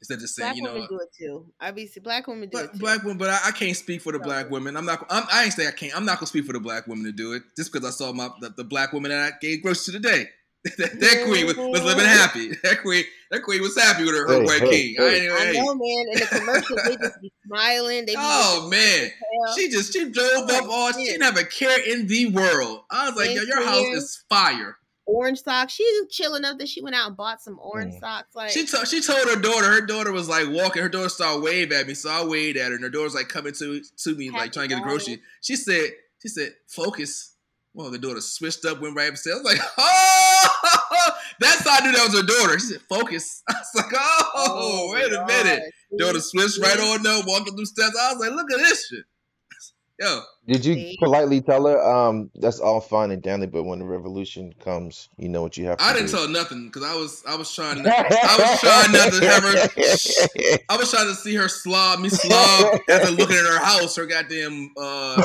[0.00, 1.46] instead of just saying, Black you know, women do it too.
[1.60, 2.78] Obviously, black women do it Black, too.
[2.78, 4.24] black women, but I, I can't speak for the No.
[4.24, 4.76] black women.
[4.76, 5.04] I'm not.
[5.10, 5.96] I'm, I ain't say I can't.
[5.96, 8.12] I'm not gonna speak for the black women to do it just because I saw
[8.12, 10.28] my the, the black woman that I gave groceries to today.
[10.78, 12.50] that, that queen was, was living happy.
[12.64, 14.96] That queen, that queen was happy with her, her Hey, white hey, king.
[14.98, 15.14] I hey.
[15.14, 15.36] ain't even.
[15.36, 16.06] I know, man.
[16.12, 18.06] In the commercials, they just be smiling.
[18.06, 19.10] They be Oh man,
[19.56, 20.92] she just she drove Oh, up all.
[20.92, 22.80] She didn't have a care in the world.
[22.90, 23.96] I was like, yo, Thank your house you.
[23.96, 24.76] is fire.
[25.06, 25.72] orange socks.
[25.74, 28.00] She was chill enough that she went out and bought some orange Mm.
[28.00, 28.34] socks.
[28.34, 29.66] Like She told she told her daughter.
[29.70, 30.82] Her daughter was like walking.
[30.82, 33.28] Her daughter started wave at me, so I waved at her, and her daughter's like
[33.28, 35.20] coming to to me, like trying to get a grocery.
[35.42, 35.90] She said,
[36.20, 37.34] she said, focus.
[37.76, 39.36] Well, the daughter switched up, went right upstairs.
[39.36, 41.10] I was like, oh,
[41.40, 42.58] that's how I knew that was her daughter.
[42.58, 43.42] She said, focus.
[43.50, 43.92] I was like,
[44.34, 45.26] oh, wait a God.
[45.28, 45.62] minute.
[45.90, 45.96] See?
[45.98, 47.94] Daughter switched right on up, walking through steps.
[48.00, 49.04] I was like, look at this shit.
[50.00, 53.84] Yo, Did you politely tell her, um, that's all fine and dandy, but when the
[53.84, 56.12] revolution comes, you know what you have to I didn't do?
[56.12, 59.26] tell her nothing because I was I was trying to I was trying not to
[59.26, 63.58] have her I was trying to see her slob me slob after looking at her
[63.58, 65.22] house, her goddamn uh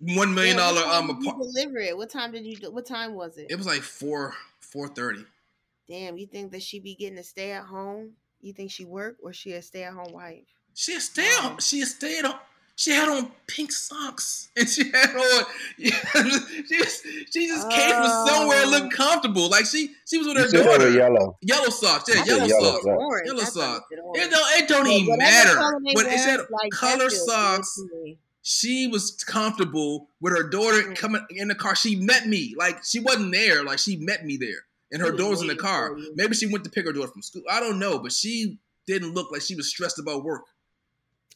[0.00, 1.96] one million Yeah, dollar what time um did you deliver it?
[1.96, 2.56] What time did you?
[2.56, 3.46] do- What time was it?
[3.50, 5.24] it was like four four thirty.
[5.88, 8.12] Damn, you think that she be getting to stay at home?
[8.40, 10.44] You think she work or she a stay at home wife?
[10.74, 12.34] She had stayed on she had stayed on
[12.76, 15.44] she had on pink socks and she had on
[15.78, 15.90] she
[16.78, 18.68] just she just came from somewhere Oh.
[18.70, 19.50] looking comfortable.
[19.50, 20.90] Like she she was with her You said they were daughter.
[20.90, 21.36] yellow.
[21.42, 22.84] Yellow socks, yeah, yellow yellow socks.
[22.84, 22.96] was socks.
[23.04, 23.26] orange.
[23.26, 23.54] Yellow socks.
[23.54, 24.30] thought it was It orange.
[24.32, 25.54] don't it don't But even matter.
[25.56, 27.74] color But it said like, color feels good socks.
[27.74, 28.18] to me.
[28.42, 31.76] She was comfortable with her daughter coming in the car.
[31.76, 32.54] She met me.
[32.56, 33.64] Like she wasn't there.
[33.64, 34.64] Like she met me there.
[34.92, 35.96] And her She was daughter was in the car.
[36.14, 37.42] Maybe she went to pick her daughter from school.
[37.50, 40.44] I don't know, but she didn't look like she was stressed about work.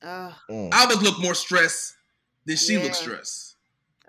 [0.03, 0.71] Oh, Mm.
[0.73, 1.95] I would look more stressed
[2.47, 3.57] than she looked stressed.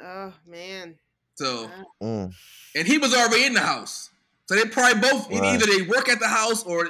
[0.01, 0.97] oh man.
[1.36, 1.69] So
[2.01, 2.34] Mm.
[2.75, 4.10] and he was already in the house.
[4.47, 5.43] So they probably both Right.
[5.43, 6.89] either they work at the house or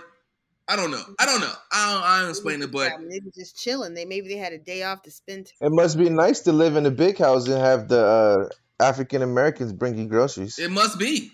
[0.67, 1.03] I don't know.
[1.19, 1.53] I don't know.
[1.71, 3.93] I don't, I don't explain it, but Yeah, they were just chilling.
[3.93, 5.51] They maybe they had a day off to spend.
[5.61, 9.21] It must be nice to live in a big house and have the uh, African
[9.21, 10.57] Americans bring you groceries.
[10.57, 11.31] it must be.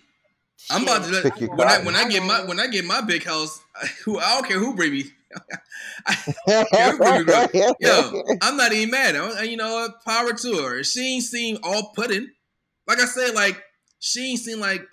[0.69, 2.85] I'm about to let, Pick your when I when I get my when I get
[2.85, 3.59] my big house,
[4.05, 5.05] who I don't care who bring me.
[7.79, 9.15] Yo, I'm not even mad.
[9.15, 9.89] I- You know?
[10.05, 10.83] Power to her.
[10.83, 12.29] She ain't seem all putting.
[12.87, 13.61] Like I said, like
[13.99, 14.83] she ain't seem like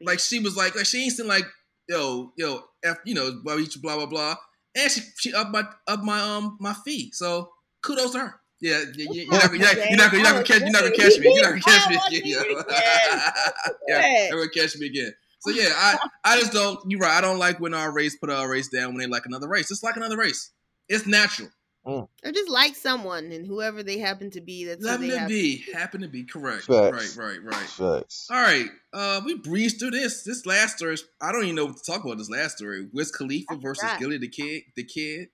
[0.00, 1.44] like she was like like she ain't seem like
[1.92, 4.36] yo yo f you know blah blah blah blah.
[4.74, 7.10] And she she up my up my um my fee.
[7.12, 7.50] So
[7.82, 8.34] kudos to her.
[8.60, 10.70] Yeah, yeah, yeah, you're not, you're not, you're not, gonna- you're not gonna catch you're
[10.70, 11.34] not gonna catch me.
[11.34, 12.26] You're not gonna catch me again.
[12.26, 12.62] you
[13.88, 15.12] yeah, you're gonna catch me again.
[15.40, 16.78] So yeah, I I just don't.
[16.88, 17.18] You're right.
[17.18, 19.70] I don't like when our race put our race down when they like another race.
[19.72, 20.50] It's like another race.
[20.88, 21.48] It's natural.
[21.84, 24.64] Or just like someone and whoever they happen to be.
[24.64, 25.64] That's who Happen they to be.
[25.72, 26.64] Happen to be correct.
[26.64, 27.16] Facts.
[27.16, 27.38] Right.
[27.42, 27.44] Right.
[27.44, 27.54] Right.
[27.54, 28.28] Facts.
[28.30, 28.66] All right.
[28.92, 30.22] Uh, we breezed through this.
[30.22, 30.96] This last story.
[31.20, 32.18] I don't even know what to talk about.
[32.18, 32.88] This last story.
[32.92, 33.98] Wiz Khalifa I versus forgot.
[34.00, 34.62] Gillie Da Kid.
[34.76, 35.28] The Kid.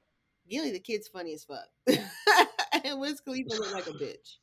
[0.49, 1.67] Gillie Da Kid's funny as fuck.
[2.85, 4.37] and Wiz Khalifa looked like a bitch.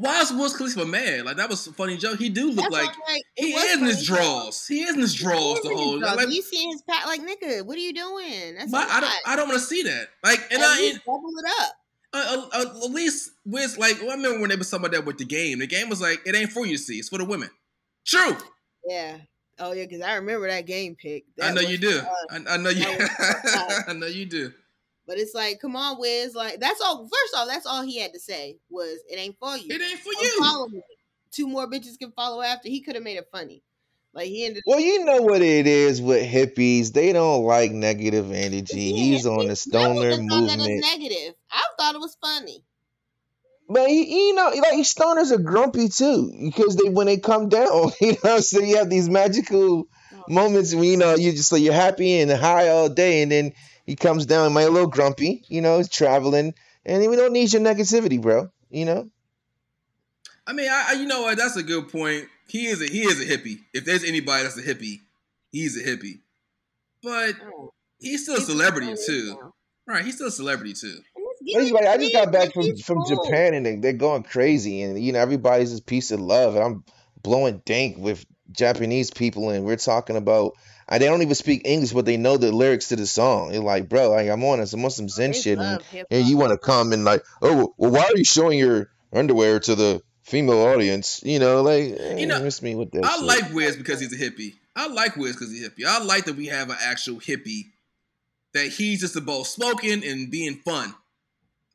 [0.00, 1.24] Why is Wiz Khalifa mad?
[1.24, 2.18] Like that was a funny joke.
[2.20, 4.64] He do look That's like like, he is in his draws.
[4.66, 5.98] He is in his draws the whole.
[5.98, 6.16] draws.
[6.16, 8.54] Like, you see his pat like nigga, what are you doing?
[8.56, 9.12] That's but I don't.
[9.26, 10.08] I don't want to see that.
[10.22, 10.76] Like, and At I.
[10.78, 11.72] least double it up.
[12.12, 15.18] uh, uh, uh, at least with like I remember when they was about that with
[15.18, 15.58] the game.
[15.58, 17.50] The game was like it ain't for you to see; it's for the women.
[18.06, 18.36] True,
[18.86, 19.16] Yeah.
[19.58, 21.24] Oh yeah, because I remember that game pick.
[21.42, 22.00] I know was you do.
[22.30, 22.84] I, I know you.
[22.84, 23.84] That.
[23.88, 24.52] I know you do.
[25.08, 26.34] But it's like, come on, Wiz.
[26.34, 26.98] Like that's all.
[27.02, 29.98] First off, that's all he had to say was, "It ain't for you." It ain't
[30.00, 30.38] for Don't you.
[30.44, 30.82] Follow me.
[31.32, 32.68] Two more bitches can follow after.
[32.68, 33.62] He could have made it funny.
[34.12, 34.62] Like he ended.
[34.66, 36.92] Well, you know what it is with hippies.
[36.92, 38.80] They don't like negative energy.
[38.80, 40.84] Yeah, He's on the stoner would've thought that as movement.
[40.84, 41.34] negative.
[41.50, 42.62] I thought it was funny.
[43.70, 47.92] But you, you know, like stoners are grumpy too because they when they come down,
[48.00, 50.24] you know, so you have these magical Oh.
[50.32, 53.52] moments when you know you just like you're happy and high all day, and then
[53.88, 56.52] he comes down, my little grumpy, you know, he's traveling,
[56.84, 58.50] and we don't need your negativity, bro.
[58.68, 59.10] You know,
[60.46, 61.38] I mean, I, I you know what?
[61.38, 62.26] That's a good point.
[62.48, 63.60] He is a he is a hippie.
[63.72, 65.00] If there's anybody that's a hippie,
[65.50, 66.20] he's a hippie.
[67.02, 69.54] But Oh, he's still a celebrity too,
[69.86, 70.04] right?
[70.04, 70.88] He's still a celebrity too.
[71.16, 73.04] And it's he's Gilly like, I just got back from from.
[73.08, 76.62] Japan, and they, they're going crazy, and you know, everybody's just piece of love, and
[76.62, 76.84] I'm
[77.22, 80.56] blowing dank with Japanese people, and we're talking about.
[80.88, 83.52] I, they don't even speak English, but they know the lyrics to the song.
[83.52, 86.52] You're like, bro, like, I'm on some, some Zen They shit, and and you want
[86.52, 90.60] to come and like, oh, well, why are you showing your underwear to the female
[90.60, 91.20] audience?
[91.24, 93.24] You know, like, You know, miss me with that I shit.
[93.24, 94.54] like Wiz because he's a hippie.
[94.74, 95.84] I like Wiz because he's a hippie.
[95.86, 97.64] I like that we have an actual hippie
[98.54, 100.94] that he's just about smoking and being fun.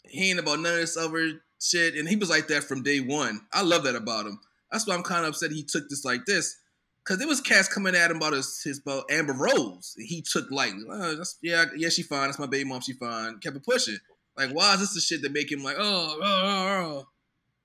[0.05, 2.99] He ain't about none of this other shit, and he was like that from day
[2.99, 3.41] one.
[3.53, 4.39] I love that about him.
[4.71, 6.57] That's why I'm kind of upset he took this like this,
[7.03, 9.93] because there was cats coming at him about his, his about Amber Rose.
[9.97, 10.83] And he took lightly.
[10.89, 12.27] Oh, that's, yeah, yeah, she fine.
[12.27, 12.81] That's my baby mom.
[12.81, 13.39] She fine.
[13.39, 13.97] Kept it pushing.
[14.37, 17.05] Like, why is this the shit that make him like, oh, oh,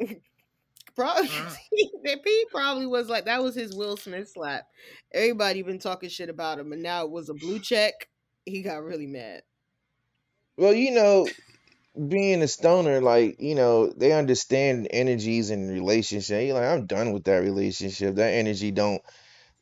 [0.01, 0.07] oh,
[0.97, 1.55] Probably, Uh-huh.
[2.05, 4.65] that P probably was like that was his Will Smith slap.
[5.15, 8.09] Everybody been talking shit about him, and now it was a blue check.
[8.45, 9.43] He got really mad.
[10.57, 11.29] Well, you know,
[12.09, 16.45] being a stoner, like, you know, they understand energies and relationship.
[16.45, 18.17] You're like, I'm done with that relationship.
[18.17, 19.01] That energy don't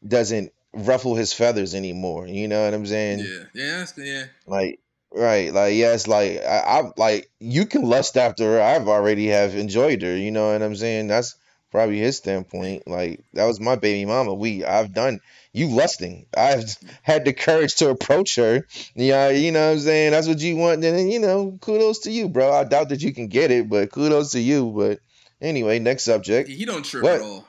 [0.08, 2.26] doesn't ruffle his feathers anymore.
[2.26, 3.20] You know what I'm saying?
[3.20, 4.24] yeah, yeah, yeah.
[4.46, 4.80] Like,
[5.12, 8.62] right, like, yes, like I, I like you can lust after her.
[8.62, 10.16] I've already have enjoyed her.
[10.16, 11.08] You know what I'm saying?
[11.08, 11.34] That's
[11.70, 12.86] probably his standpoint.
[12.86, 14.34] Like, that was my baby mama.
[14.34, 15.20] We, I've done
[15.52, 16.26] you lusting.
[16.36, 16.64] I've
[17.02, 18.66] had the courage to approach her.
[18.94, 20.12] Yeah, you know what I'm saying?
[20.12, 20.82] That's what you want.
[20.82, 22.52] Then, you know, kudos to you, bro.
[22.52, 24.72] I doubt that you can get it, but kudos to you.
[24.76, 25.00] But
[25.40, 26.48] anyway, next subject.
[26.48, 27.14] He don't trip What?
[27.16, 27.46] at all.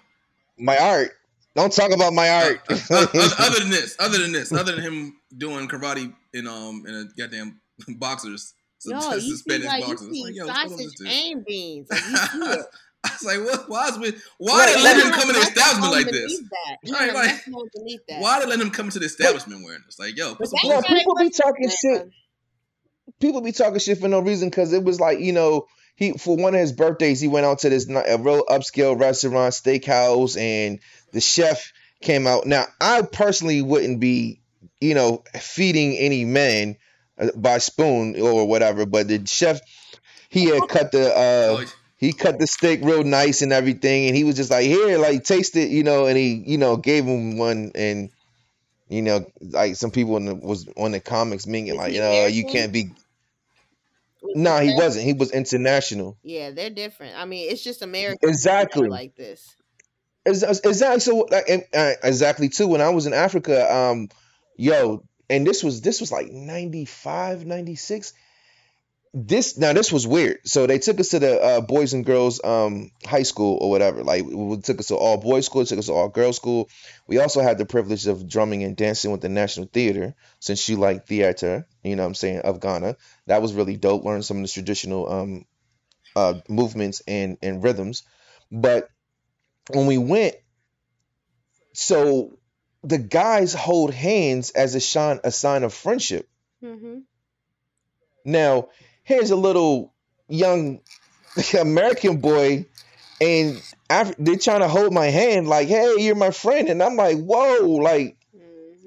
[0.58, 1.12] My art.
[1.58, 2.62] Don't talk about my art.
[2.70, 6.48] Uh, uh, uh, other than this, other than this, other than him doing karate in
[6.48, 7.60] um in a goddamn
[7.98, 8.54] boxers,
[8.86, 10.08] Yo, you see like boxers.
[10.08, 11.88] It's see like, yo, what's going on with sausage this and beans.
[11.90, 12.66] Like, you see it.
[13.04, 13.70] I was like, what?
[13.70, 16.40] Why is we, why Right, they let him come in the Nothing establishment like this?
[16.40, 16.78] That.
[16.84, 17.46] He Right, like-
[18.08, 18.22] that.
[18.22, 19.98] Why they let him come to the establishment wearing this?
[19.98, 22.10] Like, yo, put But some they Yeah, people be right, talking shit.
[23.20, 25.66] people be talking shit for no reason because it was like you know
[25.98, 29.54] he for one of his birthdays he went out to this a real upscale restaurant
[29.54, 30.80] steakhouse and
[31.12, 34.40] the chef came out now i personally wouldn't be
[34.80, 36.78] you know feeding any men
[37.20, 39.60] uh, by spoon or whatever but the chef
[40.30, 41.66] he had cut the Oh, uh
[41.98, 45.24] he cut the steak real nice and everything, and he was just like, "Here, like
[45.24, 48.12] taste it," you know, and he, you know, gave him one, and
[48.88, 52.28] you know, like some people in the, was on the comics minging like, you know,
[52.28, 52.92] you can't be.
[54.36, 55.06] No, he wasn't.
[55.06, 56.18] He was international.
[56.24, 57.18] Yeah, they're different.
[57.18, 58.90] I mean, it's just are Exactly.
[58.90, 59.56] like this.
[60.26, 61.00] Ex- ex- Exactly.
[61.00, 62.68] So like, uh, exactly too.
[62.68, 64.10] When I was in Africa, um,
[64.58, 68.14] yo, and this was this was like 95, 96.
[69.14, 70.40] This now this was weird.
[70.46, 74.04] So they took us to the uh, boys and girls um high school or whatever.
[74.04, 76.70] Like we took us to all boys school, took us to all girls school.
[77.08, 80.78] We also had the privilege of drumming and dancing with the National Theater since you
[80.78, 82.98] like theater, you know what I'm saying, of Ghana.
[83.28, 84.04] That was really dope.
[84.04, 85.46] Learned some of the traditional um
[86.16, 88.04] uh movements and and rhythms.
[88.52, 88.90] But
[89.72, 90.36] when we went,
[91.74, 92.38] so
[92.84, 96.28] the guys hold hands as a sign a sign of friendship.
[96.62, 97.00] hmm
[98.26, 98.70] Now,
[99.08, 99.94] here's a little
[100.30, 100.82] young
[101.60, 102.66] American boy,
[103.22, 106.98] and Af- they're trying to hold my hand, like, "Hey, you're my friend," and I'm
[106.98, 108.42] like, "Whoa, like, hmm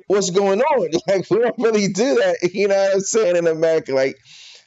[0.08, 3.36] what's going on?" Like, we don't really do that, you know what I'm saying?
[3.36, 4.16] In America, like,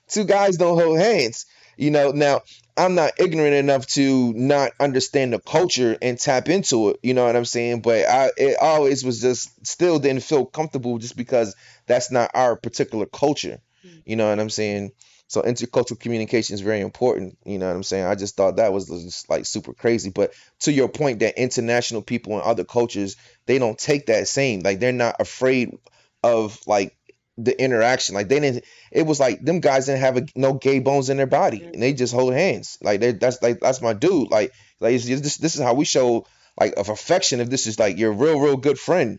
[0.07, 1.45] two guys don't hold hands,
[1.77, 2.11] you know.
[2.11, 2.41] Now,
[2.77, 7.25] I'm not ignorant enough to not understand the culture and tap into it, you know
[7.25, 7.81] what I'm saying?
[7.81, 11.55] But I, it always was just still didn't feel comfortable just because
[11.87, 13.59] that's not our particular culture,
[14.05, 14.91] you know what I'm saying?
[15.33, 17.39] So intercultural communication is very important.
[17.43, 18.05] You know what I'm saying?
[18.05, 20.11] I just thought that was just like super crazy.
[20.11, 23.15] But to your point, that international people and other cultures,
[23.47, 24.59] they don't take that same.
[24.59, 25.75] Like they're not afraid
[26.23, 26.95] of like
[27.39, 28.13] the interaction.
[28.13, 28.63] Like they didn't.
[28.91, 31.81] It was like them guys didn't have a, no gay bones in their body, and
[31.81, 32.77] they just hold hands.
[32.79, 34.29] Like they that's like that's my dude.
[34.29, 36.27] Like like it's just, this this is how we show
[36.59, 37.39] like of affection.
[37.39, 39.17] If this is like your real real good friend,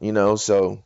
[0.00, 0.36] you know.
[0.36, 0.84] So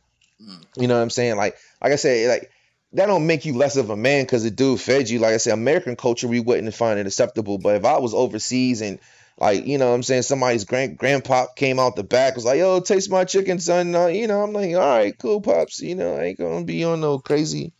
[0.75, 1.35] you know what I'm saying?
[1.35, 2.49] Like like I said, like
[2.93, 5.19] that don't make you less of a man because the dude fed you.
[5.19, 7.57] Like I said, American culture, we wouldn't find it acceptable.
[7.57, 8.99] But if I was overseas and
[9.37, 12.59] like, you know what I'm saying, somebody's grand grandpa came out the back, was like,
[12.59, 13.95] yo, taste my chicken, son.
[13.95, 15.81] Uh, you know, I'm like, all right, cool, pops.
[15.81, 17.73] You know, I ain't gonna be on no crazy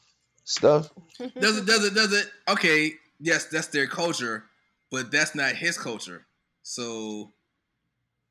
[0.43, 0.91] stuff.
[1.19, 1.65] Does it?
[1.65, 1.93] Does it?
[1.93, 2.27] Does it?
[2.49, 2.93] Okay.
[3.19, 4.45] Yes, that's their culture,
[4.91, 6.25] but that's not his culture.
[6.63, 7.31] So,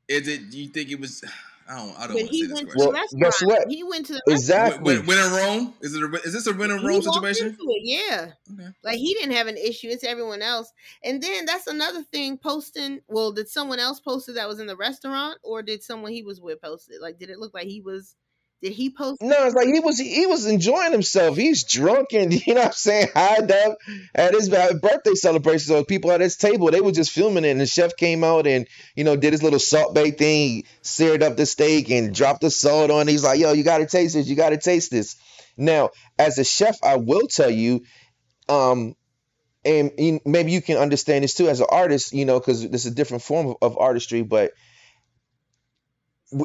[0.07, 0.53] is it?
[0.53, 1.23] You think it was?
[1.67, 1.99] I don't.
[1.99, 2.79] I don't But want to he say this went to question.
[2.79, 3.21] the Well, restaurant.
[3.21, 3.67] guess what?
[3.69, 4.97] He went to the Exactly.
[4.97, 6.03] When, when in Rome, is it?
[6.03, 7.47] A, is this a win in He Rome walked situation?
[7.47, 8.31] into it, yeah.
[8.53, 8.69] Okay.
[8.83, 9.87] Like he didn't have an issue.
[9.89, 10.71] It's everyone else.
[11.03, 12.37] And then that's another thing.
[12.37, 13.01] Posting.
[13.07, 16.23] Well, did someone else post it that was in the restaurant, or did someone he
[16.23, 17.01] was with post it?
[17.01, 18.15] Like, did it look like he was?
[18.63, 19.21] Did he post?
[19.21, 21.35] No, it's like he was he was enjoying himself.
[21.35, 23.77] He's drunk and you know what I'm saying, high up
[24.15, 25.67] at his birthday celebration.
[25.67, 28.47] So people at his table, they were just filming it and the chef came out
[28.47, 32.15] and, you know, did his little Salt Bae thing, he seared up the steak and
[32.15, 33.09] dropped the salt on.
[33.09, 33.11] it.
[33.11, 35.17] He's like, yo, you gotta taste this, you gotta taste this.
[35.57, 37.83] Now, as a chef, I will tell you,
[38.47, 38.95] um,
[39.65, 42.93] and maybe you can understand this too as an artist, you know, because this is
[42.93, 44.53] a different form of, of artistry, but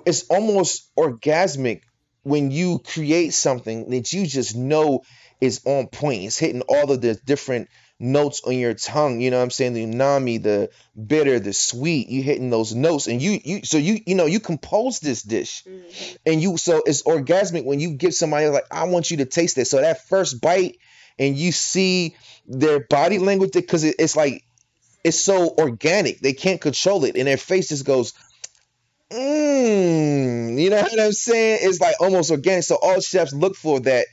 [0.04, 1.82] it's almost orgasmic
[2.22, 5.02] when you create something that you just know
[5.40, 6.24] is on point.
[6.24, 7.68] It's hitting all of the different
[8.00, 9.20] notes on your tongue.
[9.20, 9.74] You know what I'm saying?
[9.74, 12.08] The umami, the bitter, the sweet.
[12.08, 15.62] You hitting those notes, and you you so you you know you compose this dish,
[15.64, 16.16] Mhm.
[16.26, 19.56] and you so it's orgasmic when you give somebody like I want you to taste
[19.56, 19.70] this.
[19.70, 20.78] So that first bite,
[21.18, 24.44] and you see their body language because it, it's like
[25.04, 26.20] it's so organic.
[26.20, 28.12] They can't control it, and their face just goes.
[29.10, 31.60] Mmm, you know what I'm saying?
[31.62, 32.64] It's like almost organic.
[32.64, 34.06] So all chefs look for that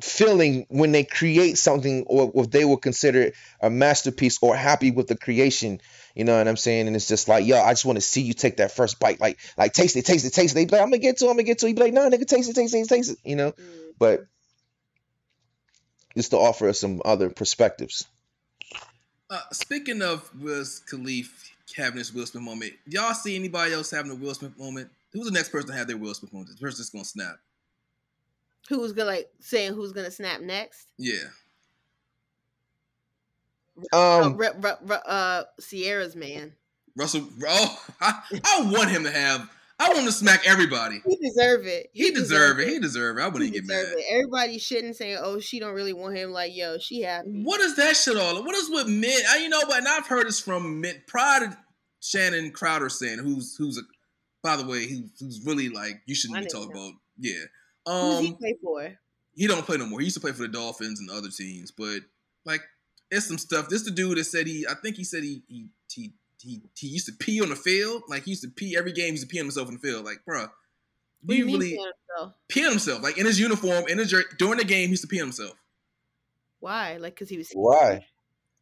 [0.00, 5.06] feeling when they create something or what they will consider a masterpiece or happy with
[5.06, 5.80] the creation.
[6.14, 6.86] You know what I'm saying?
[6.86, 9.20] And it's just like, yo, I just want to see you take that first bite,
[9.20, 10.54] like, like taste it, taste it, taste it.
[10.54, 11.70] They be like, I'm gonna get to it, I'm gonna get to it.
[11.70, 13.18] You be like, no, nigga, taste it, taste it, taste it.
[13.24, 13.92] You know, Mm.
[13.98, 14.26] but
[16.16, 18.06] just to offer us some other perspectives.
[19.30, 24.10] Uh, speaking of Wiz Khalif having this Will Smith moment, y'all see anybody else having
[24.10, 24.88] a Will Smith moment?
[25.12, 26.50] Who's the next person to have their Will Smith moment?
[26.50, 27.36] The person that's gonna snap.
[28.68, 30.88] Who's gonna like saying who's gonna snap next?
[30.98, 31.24] Yeah.
[33.92, 36.52] Uh, Um, Re- Re- Re- uh, Ciara's man.
[36.96, 37.28] Russell.
[37.46, 39.50] Oh, I, I want him to have.
[39.80, 41.02] I want to smack everybody.
[41.04, 41.90] He deserve it.
[41.92, 42.68] He deserve it.
[42.68, 43.22] He deserve it.
[43.22, 43.98] I wouldn't get deserve mad.
[43.98, 44.04] it.
[44.08, 47.42] Everybody shouldn't say, "Oh, she don't really want him." Like, yo, she happy.
[47.42, 48.44] What is that shit all?
[48.44, 49.20] What is with men?
[49.30, 51.58] I, you know, but and I've heard this from men prior to
[52.10, 53.82] Channing Crowder saying, who's who's a,
[54.42, 56.76] by the way, who's, who's really like you shouldn't I be talking him.
[56.76, 56.92] about.
[57.18, 57.40] Yeah.
[57.86, 58.98] Who's he Um, play for?
[59.34, 60.00] he don't play no more.
[60.00, 62.00] He used to play for the Dolphins and other teams, but
[62.44, 62.62] like
[63.10, 63.68] it's some stuff.
[63.68, 64.66] This the dude that said he.
[64.68, 68.02] I think he said he he he he, he used to pee on the field.
[68.08, 69.06] Like he used to pee every game.
[69.06, 70.04] He used to pee on himself in the field.
[70.04, 70.50] Like, bruh, What
[71.26, 72.34] do do you you mean really pee himself?
[72.48, 73.02] pee on himself?
[73.02, 75.26] Like in his uniform, in his jer- during the game, he used to pee on
[75.28, 75.54] himself.
[76.60, 76.96] Why?
[76.98, 77.50] Like, cause he was.
[77.52, 78.06] why?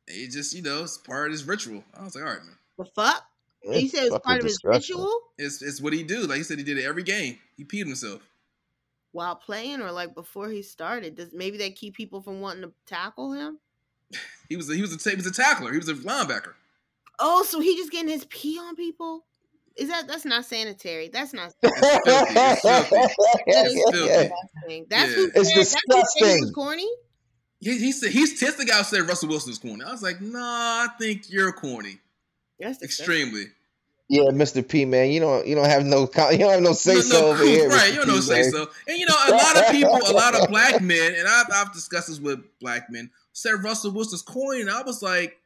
[0.08, 1.84] It just, you know, it's part of his ritual.
[1.98, 2.56] I was like, all right, man.
[2.78, 3.24] The fuck?
[3.64, 4.96] And you It's said it was part of his disgusting.
[4.96, 6.26] ritual It's it's what he do.
[6.26, 7.38] Like he said, he did it every game.
[7.56, 8.22] He peed himself.
[9.12, 11.14] while playing, or like before he started.
[11.16, 13.58] Does maybe that keep people from wanting to tackle him?
[14.48, 15.70] He was a, he was a he was a tackler.
[15.72, 16.52] He was a linebacker.
[17.18, 19.24] Oh, so he just getting his pee on people?
[19.76, 21.08] Is that that's not sanitary?
[21.08, 21.54] That's not.
[21.62, 21.70] filthy.
[22.04, 22.96] It's filthy.
[23.46, 24.28] It's filthy.
[24.28, 24.86] disgusting.
[24.90, 25.16] That's Yeah.
[25.16, 26.52] who It's said, that's who said he was disgusting.
[26.52, 26.88] corny.
[27.60, 29.82] He, he said he's Test the guy who said Russell Wilson's corny.
[29.84, 31.98] I was like, nah, I think you're corny.
[32.62, 32.82] That's.
[32.82, 33.46] Extremely.
[34.08, 34.66] Yeah, Mr.
[34.66, 36.00] P, man, you don't you don't have no
[36.30, 37.90] you don't have no say No- so no over proof, here, right?
[37.92, 37.94] Mr.
[37.94, 38.68] You don't know P, say so.
[38.88, 41.72] And you know, a lot of people, a lot of black men, and I've, I've
[41.72, 45.38] discussed this with black men, said Russell Wilson's corny, and I was like,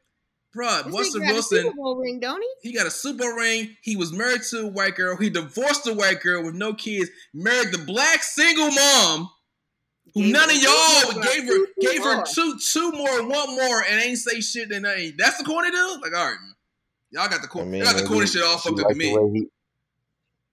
[0.55, 2.69] bruh, This Russell nigga got a Wilson, Super Bowl ring, don't he?
[2.69, 3.77] he got a super Bowl ring.
[3.81, 5.15] He was married to a white girl.
[5.15, 7.09] He divorced a white girl with no kids.
[7.33, 9.29] Married the black single mom.
[10.13, 13.83] Who Gave none of y'all more, gave her gave her two two more, one more,
[13.89, 14.71] and ain't say shit.
[14.71, 16.01] And ain't that's the corny dude.
[16.01, 16.53] Like, all right, man,
[17.11, 18.99] y'all got the I mean, y'all got the corny shit all fucked up to the
[18.99, 19.29] me.
[19.33, 19.47] he-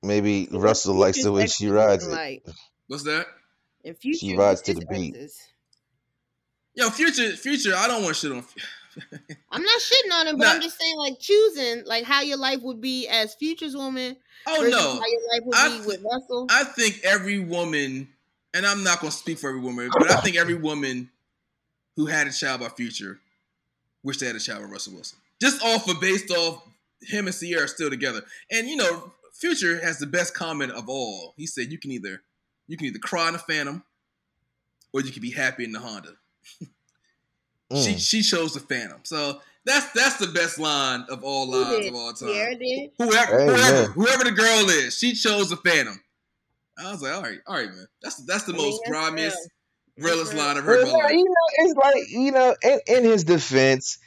[0.02, 2.50] Maybe What Russell likes the way she rides looking it.
[2.88, 3.26] What's that?
[3.84, 5.14] in future, She rides to the beat.
[5.14, 5.38] exes?
[6.74, 7.74] Yo, future, future.
[7.76, 8.44] I don't want shit on.
[9.50, 10.52] I'm not shitting on him, but Nah.
[10.52, 14.66] I'm just saying, like choosing like how your life would be as Future's woman Oh
[14.68, 16.46] no, how your life would I be th- with Russell.
[16.50, 18.08] I think every woman,
[18.52, 21.10] and I'm not gonna speak for every woman, but I think every woman
[21.96, 23.18] who had a child by Future
[24.02, 25.18] wish they had a child with Russell Wilson.
[25.44, 26.62] Just off of based off
[27.02, 28.22] him and Ciara still together.
[28.50, 31.34] And you know, Future has the best comment of all.
[31.36, 32.22] He said you can either
[32.66, 33.84] you can either cry in a Phantom
[34.92, 36.10] or you can be happy in the Honda.
[37.72, 38.08] She Mm.
[38.10, 39.00] she chose the Phantom.
[39.04, 41.88] So that's that's the best line of all lines did?
[41.88, 42.28] of all time.
[42.28, 42.90] Ciara did.
[42.98, 43.56] Whoever, Amen.
[43.56, 45.98] whoever, whoever the girl is, she chose the Phantom.
[46.78, 47.86] I was like, all right, all right, man.
[48.02, 49.38] That's that's the I mean, most that's grimiest,
[49.98, 51.12] realest line I've heard Well, life.
[51.12, 53.98] you know, it's like you know, in, in his defense,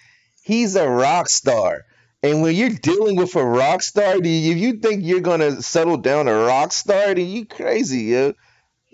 [0.48, 1.86] he's a rock star,
[2.24, 5.62] and when you're dealing with a rock star, do you, if you think you're gonna
[5.62, 8.34] settle down a rock star, then you crazy, yo.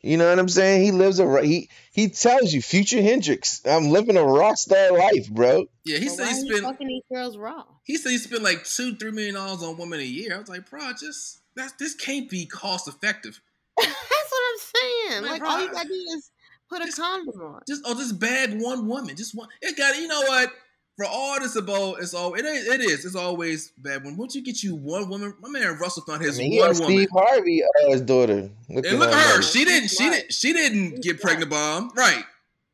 [0.02, 0.84] You know what I'm saying?
[0.84, 4.92] He lives a ro- he he tells you, Future Hendrix, I'm living a rock star
[4.92, 5.68] life, bro.
[5.86, 7.64] Yeah, he Well, said he he spent fucking these girls raw?
[7.84, 10.36] he said he spent like two, three million dollars on women a year.
[10.36, 13.40] I was like, bro, just that's this can't be cost effective.
[13.78, 15.22] That's what I'm saying.
[15.24, 16.32] Man, like bro, all you gotta do is
[16.70, 17.62] put a condom on.
[17.68, 19.48] Just oh, just bag one woman, just one.
[19.62, 20.52] It got you know what?
[20.96, 22.68] For all this about, it's all it is.
[22.68, 23.04] It is.
[23.06, 25.34] It's always bad when once you get you one woman.
[25.42, 26.98] My man Russell found I his mean, one had woman.
[26.98, 28.50] Steve Harvey uh, his daughter.
[28.70, 29.30] Look And look at her.
[29.32, 29.44] mama.
[29.44, 29.90] She didn't.
[29.90, 30.32] She didn't.
[30.34, 31.90] She didn't get pregnant by him.
[31.96, 32.24] Right.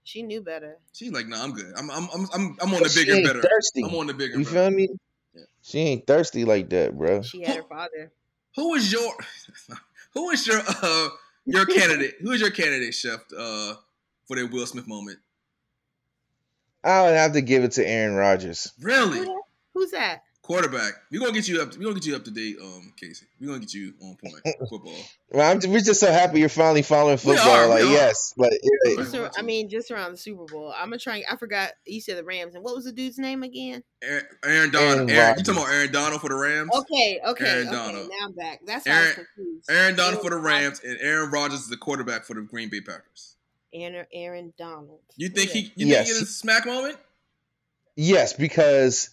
[0.03, 0.77] She knew better.
[0.91, 1.71] She's like, nah, I'm good.
[1.77, 3.41] I'm I'm I'm I'm, I'm on the She bigger, better.
[3.41, 3.83] thirsty.
[3.85, 4.55] I'm on the bigger, You better.
[4.55, 4.89] feel me?
[5.33, 5.43] Yeah.
[5.61, 7.21] She ain't thirsty like that, bro.
[7.21, 8.11] She had her father.
[8.55, 9.13] Who is your
[10.13, 11.09] who is your uh
[11.45, 12.15] your candidate?
[12.21, 13.75] Who is your candidate, Chef, uh,
[14.27, 15.19] for that Will Smith moment?
[16.83, 18.71] I would have to give it to Aaron Rodgers.
[18.81, 19.27] Really?
[19.73, 20.23] Who's that?
[20.41, 20.93] Quarterback.
[21.11, 23.27] We're gonna get you up we're gonna get you up to date, um, Casey.
[23.39, 24.33] We're gonna get you on point.
[24.69, 24.95] Football.
[25.31, 27.47] Well, I'm, we're just so happy you're finally following football.
[27.47, 28.61] are, like, yes, but it-
[28.97, 28.97] Right.
[29.11, 30.73] Just I mean, just around the Super Bowl.
[30.75, 31.23] I'm gonna try.
[31.29, 33.83] I forgot you said the Rams, and what was the dude's name again?
[34.01, 34.89] Aaron, Aaron Donald.
[34.91, 35.43] Aaron Aaron, you Rodgers.
[35.43, 36.69] talking about Aaron Donald for the Rams?
[36.73, 37.75] Okay, okay, Aaron okay.
[37.75, 38.09] Donald.
[38.09, 38.61] Now I'm back.
[38.65, 39.69] That's why I was Aaron- confused.
[39.69, 42.81] Aaron Donald for the Rams and Aaron Rodgers is the quarterback for the Green Bay
[42.81, 43.28] Packers.
[43.73, 45.01] Aaron, Aaron Donald.
[45.15, 45.61] You think Yeah.
[45.61, 46.07] he you Yes.
[46.07, 46.97] think he get a smack moment?
[47.95, 49.09] yes, because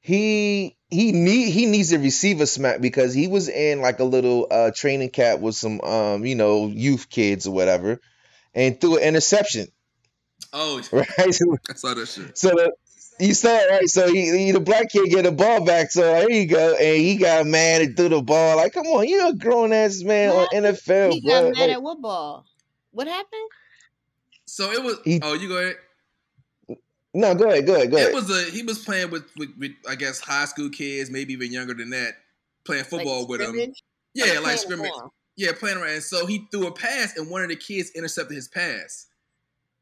[0.00, 4.04] he he need he needs to receive a smack because he was in like a
[4.04, 8.00] little uh training camp with some um you know youth kids or whatever,
[8.54, 9.68] and threw an interception.
[10.52, 12.38] Oh, Right, so, I saw that shit.
[12.38, 12.72] so the,
[13.20, 13.88] you saw it right.
[13.88, 15.90] So he, he the black kid get the ball back.
[15.90, 18.56] So there you go, and he got mad and threw the ball.
[18.56, 20.54] Like, come on, you're a grown ass man What?
[20.54, 21.32] on NFL, He bro.
[21.32, 22.46] got mad Like, at what ball?
[22.92, 23.50] What happened?
[24.48, 24.98] So it was.
[25.04, 25.76] He- oh, you go ahead.
[27.14, 28.10] no, go ahead, go ahead, go ahead.
[28.10, 31.32] It was a he was playing with, with, with I guess high school kids, maybe
[31.32, 32.14] even younger than that,
[32.64, 33.48] playing football like with him.
[33.48, 33.82] scrimmage?
[34.14, 34.90] Yeah, Playing like scrimmage.
[34.90, 35.10] around.
[35.36, 35.92] Yeah, playing around.
[35.92, 39.06] And so he threw a pass, and one of the kids intercepted his pass.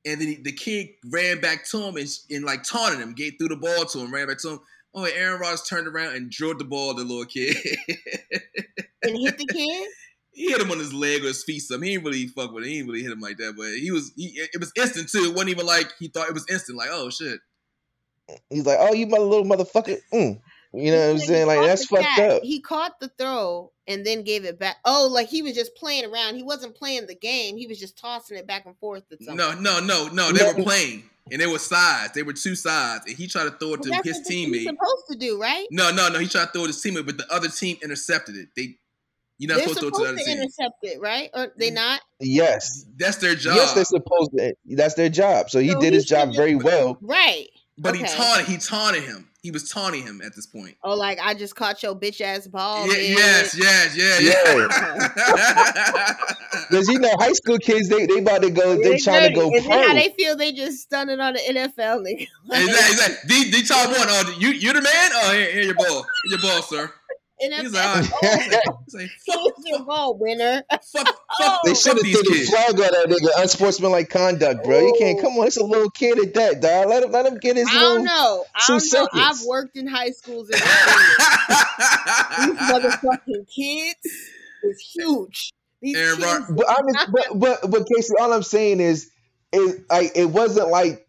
[0.05, 3.35] And then he, the kid ran back to him and, and like taunted him, gave
[3.39, 4.61] threw the ball to him, ran back to him.
[4.95, 7.57] Oh, Aaron Rodgers turned around and drilled the ball to the little kid.
[9.03, 9.89] And hit the kid.
[10.37, 11.61] He hit him on his leg or his feet.
[11.61, 12.69] Some he ain't really fuck with it.
[12.71, 14.13] He ain't really hit him like that, but he was.
[14.17, 15.25] He, it was instant too.
[15.25, 16.79] It wasn't even like he thought it was instant.
[16.79, 17.41] Like oh shit.
[18.51, 19.99] He's like, oh, you my little motherfucker.
[20.13, 20.41] Mm.
[20.73, 21.47] You know what I'm saying?
[21.47, 22.31] Like that's fucked catch.
[22.33, 22.43] up.
[22.43, 24.77] He caught the throw and then gave it back.
[24.85, 26.35] Oh, like he was just playing around.
[26.35, 27.57] He wasn't playing the game.
[27.57, 29.17] He was just tossing it back and forth to.
[29.35, 30.33] No, no, no, no.
[30.33, 30.53] They No.
[30.55, 32.13] were playing, and they were sides.
[32.15, 34.27] They were two sides, and he tried to throw it But to that's his what
[34.29, 34.65] he's teammate.
[34.65, 35.67] supposed to do, right?
[35.71, 36.19] No, no, no.
[36.19, 38.49] He tried to throw it to his teammate, but the other team intercepted it.
[38.57, 38.77] They,
[39.39, 40.39] you're not They're supposed to throw it to supposed the to team.
[40.43, 41.31] intercept it, right?
[41.35, 41.75] Or they mm.
[41.75, 42.01] not?
[42.21, 42.85] Yes.
[42.97, 43.57] That's their job.
[43.57, 44.55] Yes, they're supposed to.
[44.67, 45.51] That's their job.
[45.51, 46.99] So he So did he his job should've- very well.
[47.01, 47.49] Right.
[47.79, 49.29] but he taunted he taunted him.
[49.43, 50.75] He was taunting him at this point.
[50.83, 52.89] Oh, like I just caught your bitch ass ball.
[52.89, 53.17] Yeah, bitch.
[53.57, 56.15] yes, yes, yeah, yeah.
[56.69, 59.35] Because you know, high school kids, they they about to go, they They trying to
[59.35, 62.27] go And then how they feel they just stunning on the NFL nigga.
[62.51, 63.29] exactly, exactly.
[63.29, 63.97] D, D top one.
[64.01, 65.11] Oh, you you the man?
[65.15, 66.93] Oh, here, here your ball, your ball, sir.
[67.43, 67.61] NFL.
[67.63, 70.63] He's like, oh, He's like, fuck, here's ball, winner.
[70.71, 71.07] fuck,
[71.41, 71.45] oh.
[71.45, 72.51] fuck, They should have these threw the kids.
[72.51, 73.43] flag on that nigga.
[73.43, 74.79] Unsportsmanlike conduct, bro.
[74.81, 75.47] You can't come on.
[75.47, 75.67] It's a oh.
[75.67, 76.89] little kid at that, dog.
[76.89, 77.95] Let him let him get his I little.
[77.97, 78.45] don't know.
[78.55, 79.21] I two don't know.
[79.23, 83.97] I've worked in high schools and these motherfucking kids
[84.65, 85.53] is huge.
[85.83, 89.11] These Aaron kids, Rod- But I mean, but but but Casey, all I'm saying is,
[89.53, 91.07] is like it wasn't like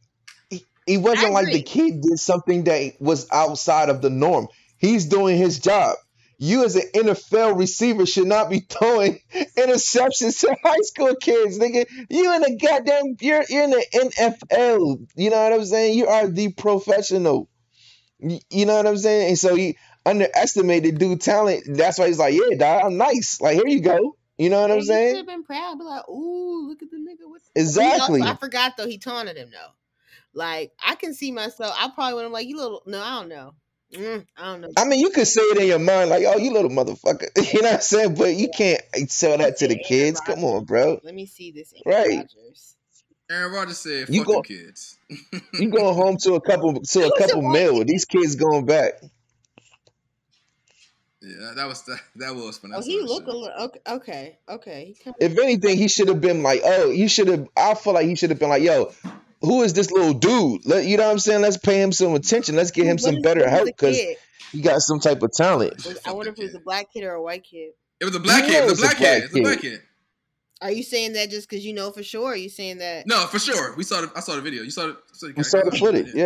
[0.50, 4.48] he- it wasn't like the kid did something that was outside of the norm.
[4.78, 5.96] He's doing his job.
[6.40, 9.20] You as an NFL receiver should not be throwing
[9.58, 11.86] interceptions to high school kids, nigga.
[12.10, 15.08] You in the goddamn you're, you're in the NFL.
[15.16, 15.98] You know what I'm saying?
[15.98, 17.50] You are the professional.
[18.20, 19.30] You, know what I'm saying?
[19.30, 21.64] And so he underestimated dude talent.
[21.68, 23.40] That's why he's like, yeah, dog, I'm nice.
[23.42, 24.16] Like here you go.
[24.38, 25.10] You know what I'm He saying?
[25.16, 25.78] should have been proud.
[25.80, 28.22] Be like, ooh, look at the nigga with Exactly.
[28.22, 28.88] Also- I forgot though.
[28.88, 29.72] He taunted him though.
[30.34, 31.76] Like I can see myself.
[31.80, 32.84] I probably would have like you little.
[32.86, 33.54] No, I don't know.
[33.94, 34.70] Mm, I don't know.
[34.78, 37.62] I mean, you could say it in your mind, like, "Oh, you little motherfucker," you
[37.62, 38.16] know what I'm saying?
[38.16, 40.20] But you can't tell that to the kids.
[40.20, 41.00] Come on, bro.
[41.04, 41.74] Let me see this.
[41.86, 42.18] Aaron Right.
[42.18, 42.76] Rodgers.
[43.32, 44.98] Aaron Rodgers said, "Fuck You go- them kids."
[45.54, 47.86] You going home to a couple to a couple the mil.
[47.86, 48.94] These kids going back.
[51.22, 52.72] Yeah, that was that, that was fun.
[52.76, 53.80] Oh, he look a little okay.
[53.88, 54.96] Okay, okay.
[55.20, 58.16] If anything, he should have been like, "Oh, he should have." I feel like he
[58.16, 58.94] should have been like, "Yo,
[59.48, 61.42] who is this little dude?" Let, you know what I'm saying?
[61.42, 62.56] Let's pay him some attention.
[62.56, 63.98] Let's get him What some better help because
[64.52, 65.76] he got some type of talent.
[65.86, 67.72] Was- I wonder if it was a black kid or a white kid.
[68.00, 68.60] It was a black You kid.
[68.60, 69.02] know It was a black kid.
[69.02, 69.82] black It's a black kid.
[70.60, 72.24] Are you saying that just because you know for sure?
[72.30, 73.06] Or are you saying that?
[73.06, 73.76] No, for sure.
[73.76, 74.12] We saw the.
[74.16, 74.64] I saw the video.
[74.64, 74.98] You saw the.
[75.14, 76.14] Saw We saw the footage.
[76.16, 76.26] Yeah.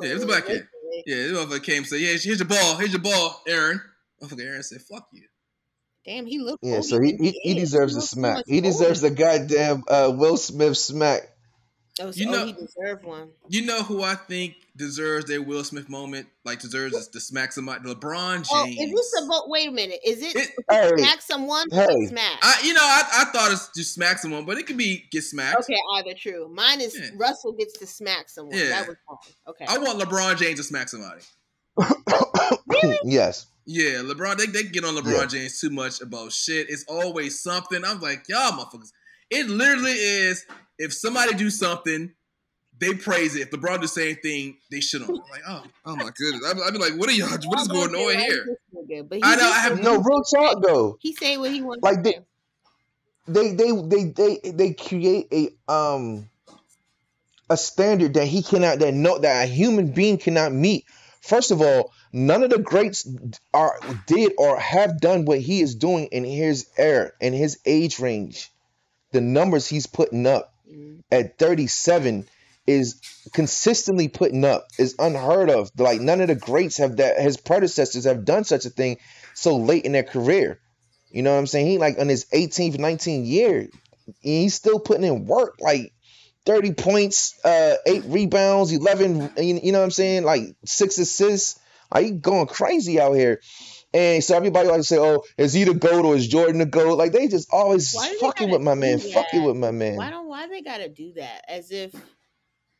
[0.00, 0.66] Yeah, it was a black kid.
[1.06, 2.76] Yeah, this motherfucker came and said, "Yeah, here's your ball.
[2.76, 3.80] Here's your ball, Aaron."
[4.22, 5.22] Motherfucker, Aaron said, "Fuck you."
[6.04, 6.64] Damn, he looked.
[6.64, 7.70] Yeah, older so he he, he is.
[7.70, 8.44] deserves a looks so smack.
[8.46, 9.14] He deserves older.
[9.14, 11.22] a goddamn uh, Will Smith smack.
[12.00, 13.28] Oh, so, You oh, know- he deserved one.
[13.48, 16.26] You know who I think deserves their Will Smith moment?
[16.44, 17.84] Like deserves to smack somebody.
[17.84, 18.78] LeBron oh, James.
[18.80, 19.50] Oh, is this about?
[19.50, 20.00] Wait a minute.
[20.04, 21.68] Is it, It- Hey, smack someone?
[21.70, 22.06] or Hey.
[22.06, 22.38] smack.
[22.42, 25.22] I, you know, I, I thought it's just smack someone, but it could be get
[25.22, 25.60] smacked.
[25.60, 26.48] okay, either true.
[26.54, 27.10] Mine is Yeah.
[27.16, 28.56] Russell gets to smack someone.
[28.56, 28.70] Yeah.
[28.70, 29.18] That was wrong.
[29.48, 29.66] Okay.
[29.68, 31.20] I want LeBron James to smack somebody.
[33.04, 33.46] yes.
[33.64, 35.26] Yeah, LeBron, they, they get on LeBron Yeah.
[35.26, 36.68] James too much about shit.
[36.68, 37.84] It's always something.
[37.84, 38.92] I'm like, y'all motherfuckers.
[39.30, 40.44] It literally is
[40.82, 42.12] if somebody do something,
[42.78, 43.42] they praise it.
[43.42, 45.20] If LeBron do the same thing, they shit on him.
[45.30, 46.44] Like, oh, oh my goodness.
[46.46, 48.44] I'd, I'd be like, what are y'all, what is going on here?
[48.74, 50.98] Nigga, But I know, I have No, real talk though.
[51.00, 51.82] He say what he wants.
[51.82, 52.18] Like they-
[53.28, 56.28] They they they they they create a um
[57.48, 60.84] a standard that he cannot that no that a human being cannot meet.
[61.20, 63.06] First of all, none of the greats
[63.54, 63.78] are
[64.08, 68.50] did or have done what he is doing in his era in his age range.
[69.12, 70.51] The numbers he's putting up.
[71.10, 72.26] At 37
[72.66, 73.00] is
[73.32, 75.70] consistently putting up is unheard of.
[75.76, 78.98] Like none of the greats have that his predecessors have done such a thing
[79.34, 80.60] so late in their career.
[81.10, 81.66] You know what I'm saying?
[81.66, 83.68] He like on his 18th, 19th year,
[84.20, 85.56] he's still putting in work.
[85.60, 85.92] Like
[86.46, 89.32] 30 points, uh, eight rebounds, 11.
[89.36, 90.24] You you know what I'm saying?
[90.24, 91.58] Like six assists.
[91.92, 93.40] Like he going crazy out here.
[93.94, 96.96] And so everybody to say, "Oh, is he the goat or is Jordan the goat?"
[96.96, 99.70] Like they just always Why do they fucking with my man, do fucking with my
[99.70, 99.96] man.
[99.96, 101.44] Why don't why they gotta do that?
[101.48, 101.94] As if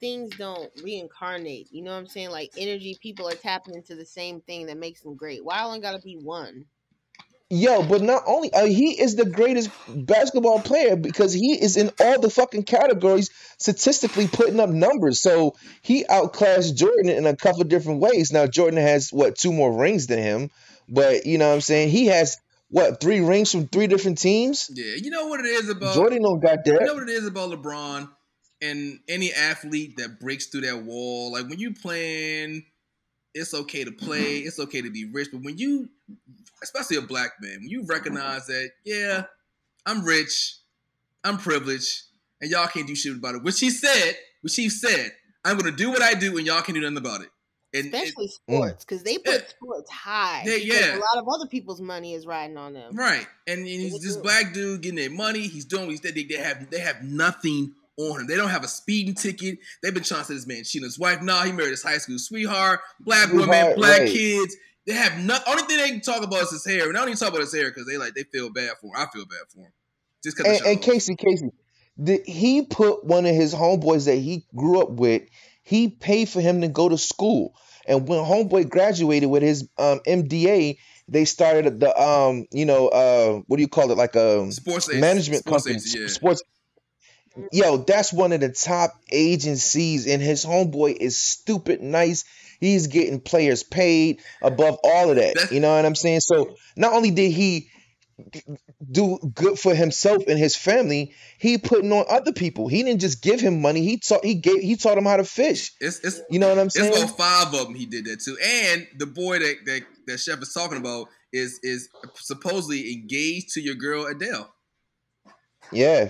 [0.01, 1.69] things don't reincarnate.
[1.71, 2.31] You know what I'm saying?
[2.31, 5.45] Like energy, people are tapping into the same thing that makes them great.
[5.45, 6.65] Why only gotta be one?
[7.55, 11.91] Yo, but not only uh, he is the greatest basketball player because he is in
[12.01, 15.21] all the fucking categories statistically putting up numbers.
[15.21, 18.33] So he outclassed Jordan in a couple different ways.
[18.33, 20.51] Now Jordan has what two more rings than him,
[20.93, 22.39] but you know what I'm saying he has
[22.69, 24.71] what three rings from three different teams.
[24.73, 26.81] Yeah, you know what it is about Jordan don't got that.
[26.81, 28.09] You know what it is about LeBron
[28.61, 31.33] and any athlete that breaks through that wall.
[31.33, 32.65] Like when you playing,
[33.35, 35.89] it's okay to play, it's okay to be rich, but when you,
[36.63, 39.25] especially a black man, when you recognize that, yeah,
[39.87, 40.57] I'm rich,
[41.25, 42.03] I'm privileged,
[42.41, 43.43] and y'all can't do shit about it.
[43.43, 45.13] Which he said, which he said,
[45.45, 47.29] I'm gonna do what I do, and y'all can do nothing about it.
[47.75, 48.31] And it- Especially mm.
[48.31, 49.49] sports, because they put Yeah.
[49.49, 50.43] sports high.
[50.45, 50.97] Yeah, yeah.
[50.97, 52.95] A lot of other people's money is riding on them.
[52.95, 54.23] Right, and, and he's this do?
[54.23, 55.41] black dude getting their money.
[55.41, 58.27] He's doing what he's they, they have they have nothing on him.
[58.27, 59.59] They don't have a speeding ticket.
[59.83, 61.23] They've been trying to say this man cheating his wife.
[61.23, 62.81] Nah, he married his high school sweetheart.
[63.01, 64.09] Black woman, black right.
[64.09, 64.57] kids.
[64.87, 65.45] They have nothing.
[65.49, 66.89] Only thing they can talk about is his hair.
[66.89, 68.89] And I don't even talk about his hair because they like they feel bad for
[68.89, 68.93] him.
[68.97, 69.73] I feel bad for him
[70.25, 70.61] just because.
[70.61, 71.51] And, and Casey, Casey,
[72.03, 75.23] did he put one of his homeboys that he grew up with
[75.73, 77.55] He paid for him to go to school.
[77.87, 80.77] And when homeboy graduated with his um, MDA,
[81.09, 83.97] they started the um, you know, uh, what do you call it?
[83.97, 86.07] Like a Sports management sports company, agent, yeah.
[86.09, 86.43] sports.
[87.53, 92.25] Yo, that's one of the top agencies, and his homeboy is stupid nice.
[92.61, 95.35] He's getting players paid above all of that.
[95.37, 96.21] That's- You know what I'm saying?
[96.21, 97.71] So not only did he
[98.91, 102.69] do good for himself and his family, he putting on other people.
[102.69, 103.83] He didn't just give him money.
[103.83, 105.73] He taught he gave he taught him how to fish.
[105.81, 106.93] It's it's You know what I'm saying.
[106.93, 108.37] it's about five of them he did that too.
[108.43, 113.61] And the boy that that that chef is talking about is is supposedly engaged to
[113.61, 114.53] your girl Adele.
[115.71, 116.09] Yeah.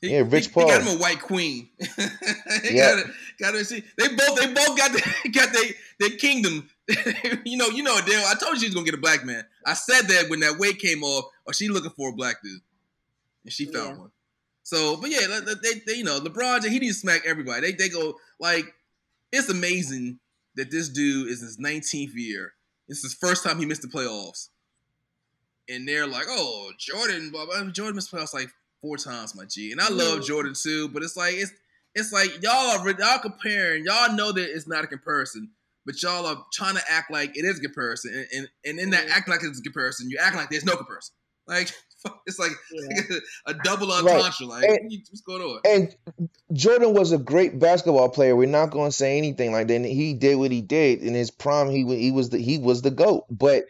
[0.00, 1.68] He, Yeah, Rich he, he got him a white queen.
[2.64, 3.02] Yeah.
[3.38, 3.54] got.
[3.54, 6.68] Got they both they both got the, got their their kingdom.
[7.44, 8.24] you know, you know Adele.
[8.26, 9.44] I told you she was gonna get a black man.
[9.66, 11.26] I said that when that weight came off.
[11.46, 12.60] Or she looking for a black dude,
[13.44, 13.98] and she found Yeah.
[14.02, 14.10] one.
[14.62, 17.60] So, but yeah, they, they, you know LeBron he needs to smack everybody.
[17.62, 18.72] They they go like
[19.32, 20.20] it's amazing
[20.54, 22.52] that this dude is his 19th year.
[22.88, 24.48] It's his first time he missed the playoffs,
[25.68, 27.64] and they're like, "Oh, Jordan, blah, blah.
[27.70, 30.24] Jordan missed playoffs like four times, my G." And I love.
[30.24, 31.52] Jordan too, but it's like it's
[31.94, 33.84] it's like y'all are y'all comparing.
[33.84, 35.50] Y'all know that it's not a comparison,
[35.90, 38.90] but y'all are trying to act like it is a comparison, and and, and in
[38.90, 39.10] that Mhm.
[39.10, 41.14] act like it's a comparison, you act like there's no comparison.
[41.46, 41.72] Like
[42.26, 43.16] it's like Yeah.
[43.46, 44.22] a double Right.
[44.24, 44.46] entendre.
[44.46, 45.60] Like And- what's going on?
[45.64, 45.94] And
[46.52, 48.34] Jordan was a great basketball player.
[48.36, 49.74] We're not going to say anything like that.
[49.74, 51.70] And he did what he did in his prime.
[51.70, 53.24] He he was the he was the goat.
[53.30, 53.64] But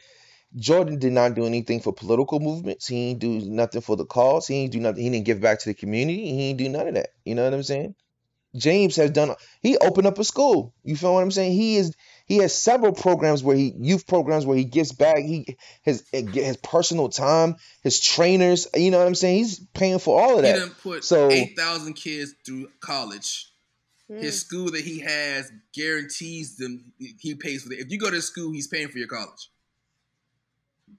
[0.57, 2.87] Jordan did not do anything for political movements.
[2.87, 4.47] He didn't do nothing for the cause.
[4.49, 5.03] He didn't do nothing.
[5.05, 6.27] He didn't give back to the community.
[6.35, 7.11] He didn't do none of that.
[7.25, 7.95] You know what I'm saying?
[8.57, 9.35] James has done.
[9.63, 10.75] He opened up a school.
[10.83, 11.53] You feel what I'm saying?
[11.53, 11.95] He is.
[12.31, 15.19] He has several programs where he youth programs where he gives back.
[15.19, 18.69] He his his personal time, his trainers.
[18.73, 19.39] You know what I'm saying?
[19.39, 20.55] He's paying for all of that.
[20.55, 20.67] He that.
[20.67, 23.49] done put So- eight thousand kids through college.
[24.09, 24.23] Mm.
[24.23, 26.93] His school that he has guarantees them.
[27.19, 27.81] He pays for the.
[27.81, 29.51] If you go to school, he's paying for your college.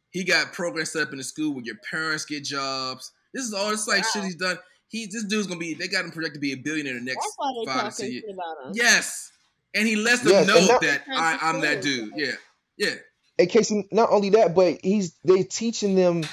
[0.09, 3.11] He got programs set up in the school where your parents get jobs.
[3.34, 4.57] This is all this like shit he's done.
[4.89, 5.75] He this dude's gonna be.
[5.75, 8.01] They got him projected to be a billionaire in the next That's why five to
[8.01, 8.23] ten years.
[8.25, 8.71] shit about him.
[8.75, 9.32] Yes,
[9.74, 12.13] and he lets them Yes, know not- that I, I'm that dude.
[12.15, 12.34] Yeah,
[12.78, 12.95] yeah.
[13.39, 16.24] And Casey, not only that, but he's they teaching them,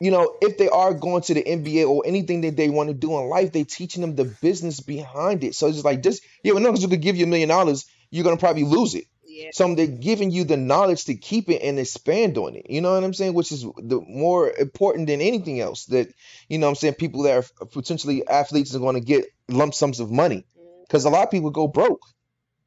[0.00, 2.94] you know, if they are going to the NBA or anything that they want to
[2.94, 5.54] do in life, they teaching them the business behind it.
[5.54, 7.86] So it's just like this, yeah, we're not going to give you a million dollars,
[8.10, 9.04] you're gonna probably lose it.
[9.26, 9.50] Yeah.
[9.52, 12.70] So they're giving you the knowledge to keep it and expand on it.
[12.70, 13.34] You know what I'm saying?
[13.34, 15.86] Which is the more important than anything else.
[15.86, 16.14] That
[16.48, 19.74] you know what I'm saying people that are potentially athletes are going to get lump
[19.74, 20.82] sums of money mm-hmm.
[20.82, 22.00] because a lot of people go broke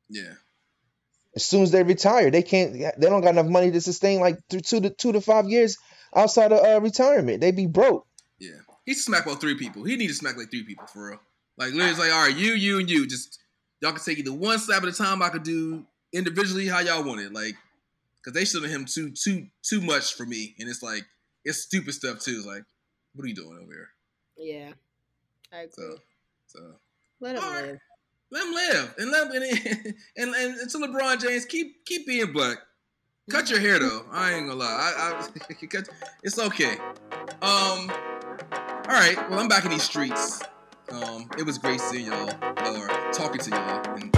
[0.09, 0.33] Yeah.
[1.35, 2.31] as soon as they retire.
[2.31, 2.73] They can't.
[2.73, 5.77] They don't got enough money to sustain like th- two to two to five years
[6.15, 7.41] outside of uh, retirement.
[7.41, 8.05] They be broke.
[8.39, 9.83] Yeah, he smack about three people.
[9.83, 11.19] He need to smack like three people for real.
[11.57, 13.07] Like literally, it's like all right, you, you, and you.
[13.07, 13.39] Just
[13.81, 15.21] y'all can take either one slap at a time.
[15.21, 17.33] I could do individually how y'all want it.
[17.33, 17.55] Like,
[18.23, 21.03] cause they showed him too, too, too much for me, and it's like
[21.43, 22.37] it's stupid stuff too.
[22.37, 22.63] It's like,
[23.13, 23.89] what are you doing over here?
[24.37, 24.71] Yeah.
[25.51, 25.71] I agree.
[25.71, 25.97] So,
[26.47, 26.59] so
[27.19, 27.65] Let him Alright.
[27.65, 27.79] live.
[28.31, 29.43] Let him live, and let and
[30.17, 32.57] and, and, and to LeBron James, keep keep being black.
[33.29, 34.05] Cut your hair though.
[34.11, 34.93] I ain't gonna lie.
[34.97, 35.27] I, I
[36.23, 36.77] it's okay.
[37.41, 37.91] Um.
[37.91, 39.17] All right.
[39.29, 40.41] Well, I'm back in these streets.
[40.89, 41.29] Um.
[41.37, 43.95] It was great seeing y'all or talking to y'all.
[43.95, 44.16] And